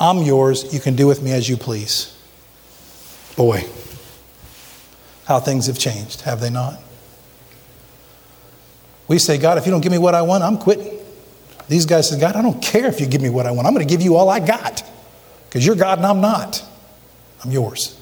I'm 0.00 0.18
yours, 0.18 0.72
you 0.72 0.80
can 0.80 0.94
do 0.94 1.06
with 1.06 1.22
me 1.22 1.32
as 1.32 1.48
you 1.48 1.56
please. 1.56 2.14
Boy, 3.36 3.64
how 5.26 5.40
things 5.40 5.66
have 5.66 5.78
changed, 5.78 6.22
have 6.22 6.40
they 6.40 6.50
not? 6.50 6.80
We 9.08 9.18
say, 9.18 9.38
God, 9.38 9.58
if 9.58 9.66
you 9.66 9.72
don't 9.72 9.80
give 9.80 9.92
me 9.92 9.98
what 9.98 10.14
I 10.14 10.22
want, 10.22 10.44
I'm 10.44 10.58
quitting. 10.58 10.98
These 11.68 11.86
guys 11.86 12.08
said, 12.08 12.20
God, 12.20 12.36
I 12.36 12.42
don't 12.42 12.62
care 12.62 12.86
if 12.86 13.00
you 13.00 13.06
give 13.06 13.22
me 13.22 13.30
what 13.30 13.46
I 13.46 13.50
want. 13.50 13.66
I'm 13.66 13.74
going 13.74 13.86
to 13.86 13.90
give 13.90 14.02
you 14.02 14.16
all 14.16 14.28
I 14.28 14.38
got 14.38 14.82
because 15.48 15.66
you're 15.66 15.76
God 15.76 15.98
and 15.98 16.06
I'm 16.06 16.20
not. 16.20 16.62
I'm 17.42 17.50
yours. 17.50 17.98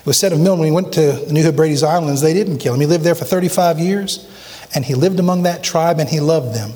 It 0.00 0.06
was 0.06 0.18
said 0.18 0.32
of 0.32 0.40
Milne 0.40 0.58
when 0.58 0.66
he 0.66 0.74
went 0.74 0.92
to 0.94 1.12
the 1.12 1.32
New 1.32 1.42
Hebrides 1.42 1.82
Islands, 1.82 2.20
they 2.20 2.34
didn't 2.34 2.58
kill 2.58 2.74
him. 2.74 2.80
He 2.80 2.86
lived 2.86 3.04
there 3.04 3.14
for 3.14 3.24
35 3.24 3.78
years, 3.78 4.28
and 4.74 4.84
he 4.84 4.94
lived 4.94 5.20
among 5.20 5.44
that 5.44 5.62
tribe 5.62 6.00
and 6.00 6.08
he 6.08 6.20
loved 6.20 6.54
them. 6.54 6.72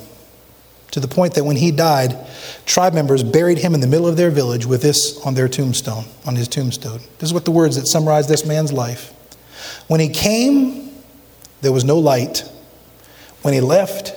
To 0.97 1.01
the 1.01 1.09
point 1.09 1.35
that 1.35 1.45
when 1.45 1.57
he 1.57 1.73
died, 1.73 2.17
tribe 2.65 2.95
members 2.95 3.23
buried 3.23 3.59
him 3.59 3.75
in 3.75 3.81
the 3.81 3.87
middle 3.87 4.07
of 4.07 4.17
their 4.17 4.31
village 4.31 4.65
with 4.65 4.81
this 4.81 5.21
on 5.27 5.35
their 5.35 5.47
tombstone, 5.47 6.07
on 6.25 6.37
his 6.37 6.49
tombstone. 6.49 7.01
This 7.19 7.29
is 7.29 7.35
what 7.35 7.45
the 7.45 7.51
words 7.51 7.77
that 7.77 7.85
summarize 7.87 8.29
this 8.29 8.47
man's 8.47 8.73
life. 8.73 9.13
When 9.89 10.01
he 10.01 10.09
came, 10.09 10.91
there 11.61 11.71
was 11.71 11.85
no 11.85 11.99
light. 11.99 12.51
When 13.43 13.53
he 13.53 13.61
left, 13.61 14.15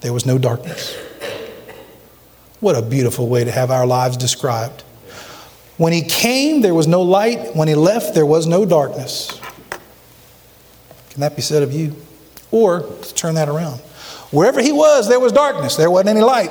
there 0.00 0.14
was 0.14 0.24
no 0.24 0.38
darkness. 0.38 0.96
What 2.60 2.76
a 2.76 2.82
beautiful 2.82 3.28
way 3.28 3.44
to 3.44 3.50
have 3.50 3.70
our 3.70 3.86
lives 3.86 4.16
described. 4.16 4.80
When 5.76 5.92
he 5.92 6.00
came, 6.00 6.62
there 6.62 6.72
was 6.72 6.86
no 6.86 7.02
light. 7.02 7.54
When 7.54 7.68
he 7.68 7.74
left, 7.74 8.14
there 8.14 8.24
was 8.24 8.46
no 8.46 8.64
darkness. 8.64 9.38
Can 11.10 11.20
that 11.20 11.36
be 11.36 11.42
said 11.42 11.62
of 11.62 11.74
you? 11.74 11.94
Or 12.50 12.80
let's 12.80 13.12
turn 13.12 13.34
that 13.34 13.50
around. 13.50 13.82
Wherever 14.30 14.60
he 14.60 14.72
was, 14.72 15.08
there 15.08 15.18
was 15.18 15.32
darkness. 15.32 15.76
There 15.76 15.90
wasn't 15.90 16.10
any 16.10 16.20
light. 16.20 16.50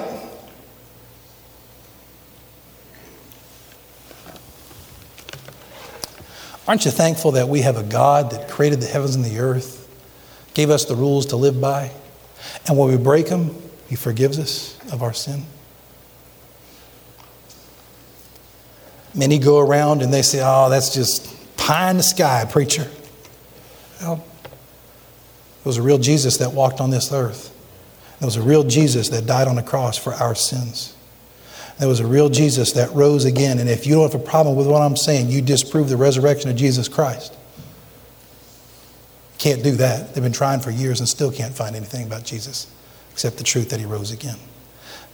Aren't 6.68 6.86
you 6.86 6.92
thankful 6.92 7.32
that 7.32 7.50
we 7.50 7.62
have 7.62 7.78
a 7.78 7.84
God 7.84 8.32
that 8.32 8.48
created 8.48 8.80
the 8.80 8.86
heavens 8.86 9.16
and 9.16 9.26
the 9.26 9.40
earth, 9.40 9.90
gave 10.54 10.70
us 10.70 10.86
the 10.86 10.96
rules 10.96 11.26
to 11.28 11.36
live 11.36 11.60
by, 11.60 11.92
and 12.68 12.78
when 12.78 12.90
we 12.90 12.98
break 12.98 13.28
them, 13.28 13.56
He 13.88 13.96
forgives 13.96 14.38
us 14.38 14.78
of 14.92 15.02
our 15.02 15.14
sin? 15.14 15.46
Many 19.16 19.40
go 19.40 19.58
around 19.58 20.04
and 20.04 20.14
they 20.14 20.22
say, 20.22 20.42
oh, 20.44 20.70
that's 20.70 20.94
just 20.94 21.58
pie 21.58 21.90
in 21.90 21.98
the 21.98 22.04
sky, 22.04 22.46
preacher. 22.48 22.88
Well, 24.02 24.24
it 24.44 25.66
was 25.66 25.78
a 25.78 25.82
real 25.82 25.98
Jesus 25.98 26.38
that 26.38 26.54
walked 26.54 26.80
on 26.80 26.92
this 26.92 27.12
earth. 27.12 27.56
There 28.20 28.28
was 28.28 28.36
a 28.36 28.42
real 28.42 28.64
Jesus 28.64 29.10
that 29.10 29.26
died 29.26 29.48
on 29.48 29.56
the 29.56 29.64
cross 29.64 29.98
for 29.98 30.14
our 30.14 30.36
sins. 30.36 30.94
There 31.78 31.88
was 31.88 32.02
a 32.02 32.08
real 32.08 32.28
Jesus 32.28 32.74
that 32.74 32.92
rose 32.92 33.24
again. 33.24 33.60
And 33.60 33.70
if 33.70 33.88
you 33.88 33.96
don't 33.96 34.12
have 34.12 34.20
a 34.20 34.24
problem 34.24 34.58
with 34.58 34.68
what 34.68 34.82
I'm 34.82 34.98
saying, 34.98 35.30
you 35.30 35.42
disprove 35.42 35.88
the 35.88 35.96
resurrection 35.96 36.50
of 36.50 36.58
Jesus 36.58 36.90
Christ. 36.90 37.34
Can't 39.38 39.64
do 39.64 39.72
that. 39.78 40.14
They've 40.14 40.24
been 40.24 40.34
trying 40.34 40.60
for 40.60 40.72
years 40.72 41.00
and 41.00 41.08
still 41.08 41.32
can't 41.32 41.56
find 41.56 41.78
anything 41.78 42.06
about 42.06 42.26
Jesus 42.26 42.68
except 43.14 43.38
the 43.38 43.46
truth 43.46 43.70
that 43.70 43.80
he 43.80 43.86
rose 43.86 44.12
again. 44.12 44.38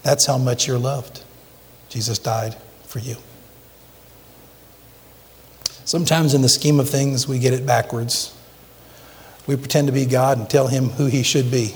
That's 0.02 0.26
how 0.26 0.40
much 0.40 0.68
you're 0.68 0.80
loved. 0.80 1.24
Jesus 1.90 2.18
died 2.18 2.56
for 2.86 2.98
you. 2.98 3.18
Sometimes, 5.86 6.34
in 6.34 6.42
the 6.42 6.50
scheme 6.50 6.80
of 6.80 6.90
things, 6.90 7.28
we 7.28 7.38
get 7.38 7.54
it 7.54 7.64
backwards. 7.64 8.36
We 9.46 9.56
pretend 9.56 9.86
to 9.88 9.94
be 9.94 10.08
God 10.08 10.40
and 10.40 10.50
tell 10.50 10.68
him 10.68 10.90
who 10.90 11.06
he 11.06 11.22
should 11.22 11.52
be 11.52 11.76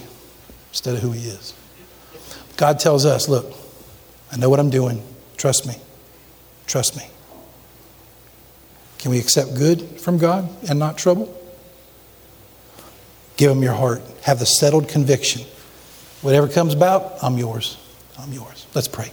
instead 0.70 0.96
of 0.96 1.02
who 1.02 1.12
he 1.12 1.28
is. 1.28 1.54
God 2.58 2.80
tells 2.80 3.06
us, 3.06 3.30
Look, 3.30 3.54
I 4.32 4.38
know 4.38 4.50
what 4.50 4.60
I'm 4.60 4.70
doing. 4.70 5.04
Trust 5.38 5.66
me. 5.66 5.76
Trust 6.68 6.98
me. 6.98 7.04
Can 9.00 9.12
we 9.12 9.20
accept 9.20 9.56
good 9.56 9.82
from 10.02 10.18
God 10.18 10.50
and 10.70 10.78
not 10.78 10.98
trouble? 10.98 11.36
Give 13.38 13.50
him 13.50 13.64
your 13.64 13.74
heart. 13.74 14.02
Have 14.24 14.40
the 14.40 14.46
settled 14.46 14.90
conviction. 14.90 15.44
Whatever 16.22 16.50
comes 16.50 16.74
about, 16.74 17.24
I'm 17.24 17.38
yours. 17.38 17.78
I'm 18.18 18.34
yours. 18.34 18.68
Let's 18.76 18.90
pray. 18.90 19.10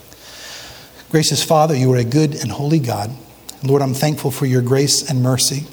Gracious 1.10 1.44
Father, 1.44 1.76
you 1.76 1.92
are 1.92 1.98
a 1.98 2.04
good 2.04 2.34
and 2.34 2.50
holy 2.50 2.80
God. 2.80 3.12
Lord, 3.62 3.80
I'm 3.80 3.94
thankful 3.94 4.32
for 4.32 4.44
your 4.44 4.62
grace 4.62 5.08
and 5.08 5.22
mercy. 5.22 5.66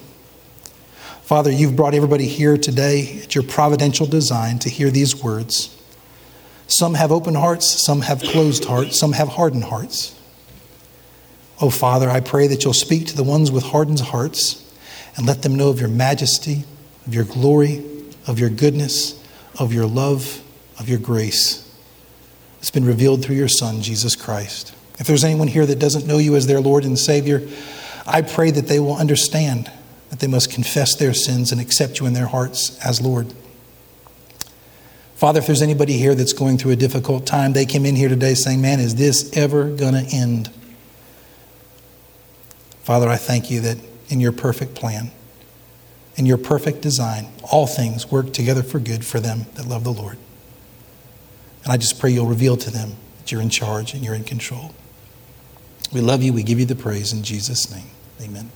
Father, 1.23 1.49
you've 1.49 1.77
brought 1.77 1.93
everybody 1.93 2.27
here 2.27 2.57
today 2.57 3.21
at 3.23 3.33
your 3.33 3.45
providential 3.45 4.05
design 4.05 4.59
to 4.59 4.69
hear 4.69 4.91
these 4.91 5.15
words. 5.23 5.73
Some 6.67 6.95
have 6.95 7.13
open 7.13 7.35
hearts, 7.35 7.85
some 7.85 8.01
have 8.01 8.21
closed 8.21 8.65
hearts, 8.65 8.99
some 8.99 9.13
have 9.13 9.29
hardened 9.29 9.63
hearts. 9.63 10.19
Oh, 11.61 11.69
Father, 11.69 12.09
I 12.09 12.19
pray 12.19 12.47
that 12.47 12.65
you'll 12.65 12.73
speak 12.73 13.07
to 13.07 13.15
the 13.15 13.23
ones 13.23 13.51
with 13.51 13.63
hardened 13.63 14.01
hearts 14.01 14.69
and 15.15 15.25
let 15.25 15.43
them 15.43 15.55
know 15.55 15.69
of 15.69 15.79
your 15.79 15.87
majesty, 15.87 16.65
of 17.07 17.15
your 17.15 17.23
glory, 17.23 17.85
of 18.27 18.37
your 18.37 18.49
goodness, 18.49 19.23
of 19.57 19.71
your 19.71 19.85
love, 19.85 20.43
of 20.77 20.89
your 20.89 20.99
grace. 20.99 21.73
It's 22.59 22.71
been 22.71 22.85
revealed 22.85 23.23
through 23.23 23.37
your 23.37 23.47
Son, 23.47 23.81
Jesus 23.81 24.17
Christ. 24.17 24.75
If 24.99 25.07
there's 25.07 25.23
anyone 25.23 25.47
here 25.47 25.65
that 25.65 25.79
doesn't 25.79 26.05
know 26.05 26.17
you 26.17 26.35
as 26.35 26.47
their 26.47 26.59
Lord 26.59 26.83
and 26.83 26.99
Savior, 26.99 27.47
I 28.05 28.23
pray 28.23 28.51
that 28.51 28.67
they 28.67 28.81
will 28.81 28.97
understand 28.97 29.71
that 30.13 30.19
they 30.19 30.27
must 30.27 30.51
confess 30.51 30.93
their 30.93 31.11
sins 31.11 31.51
and 31.51 31.59
accept 31.59 31.99
you 31.99 32.05
in 32.05 32.13
their 32.13 32.27
hearts 32.27 32.77
as 32.85 33.01
Lord. 33.01 33.33
Father, 35.15 35.39
if 35.39 35.47
there's 35.47 35.63
anybody 35.63 35.93
here 35.93 36.13
that's 36.13 36.33
going 36.33 36.59
through 36.59 36.73
a 36.73 36.75
difficult 36.75 37.25
time, 37.25 37.53
they 37.53 37.65
came 37.65 37.83
in 37.83 37.95
here 37.95 38.09
today 38.09 38.35
saying, 38.35 38.61
Man, 38.61 38.79
is 38.79 38.93
this 38.93 39.35
ever 39.35 39.71
going 39.71 39.95
to 39.95 40.15
end? 40.15 40.51
Father, 42.83 43.09
I 43.09 43.15
thank 43.15 43.49
you 43.49 43.59
that 43.61 43.79
in 44.09 44.19
your 44.19 44.31
perfect 44.31 44.75
plan, 44.75 45.09
in 46.15 46.27
your 46.27 46.37
perfect 46.37 46.81
design, 46.81 47.29
all 47.51 47.65
things 47.65 48.11
work 48.11 48.33
together 48.33 48.61
for 48.61 48.77
good 48.77 49.03
for 49.03 49.19
them 49.19 49.47
that 49.55 49.65
love 49.65 49.83
the 49.83 49.93
Lord. 49.93 50.19
And 51.63 51.73
I 51.73 51.77
just 51.77 51.99
pray 51.99 52.11
you'll 52.11 52.27
reveal 52.27 52.55
to 52.57 52.69
them 52.69 52.91
that 53.17 53.31
you're 53.31 53.41
in 53.41 53.49
charge 53.49 53.95
and 53.95 54.05
you're 54.05 54.13
in 54.13 54.25
control. 54.25 54.75
We 55.91 56.01
love 56.01 56.21
you. 56.21 56.33
We 56.33 56.43
give 56.43 56.59
you 56.59 56.67
the 56.67 56.75
praise 56.75 57.13
in 57.13 57.23
Jesus' 57.23 57.73
name. 57.73 57.87
Amen. 58.21 58.51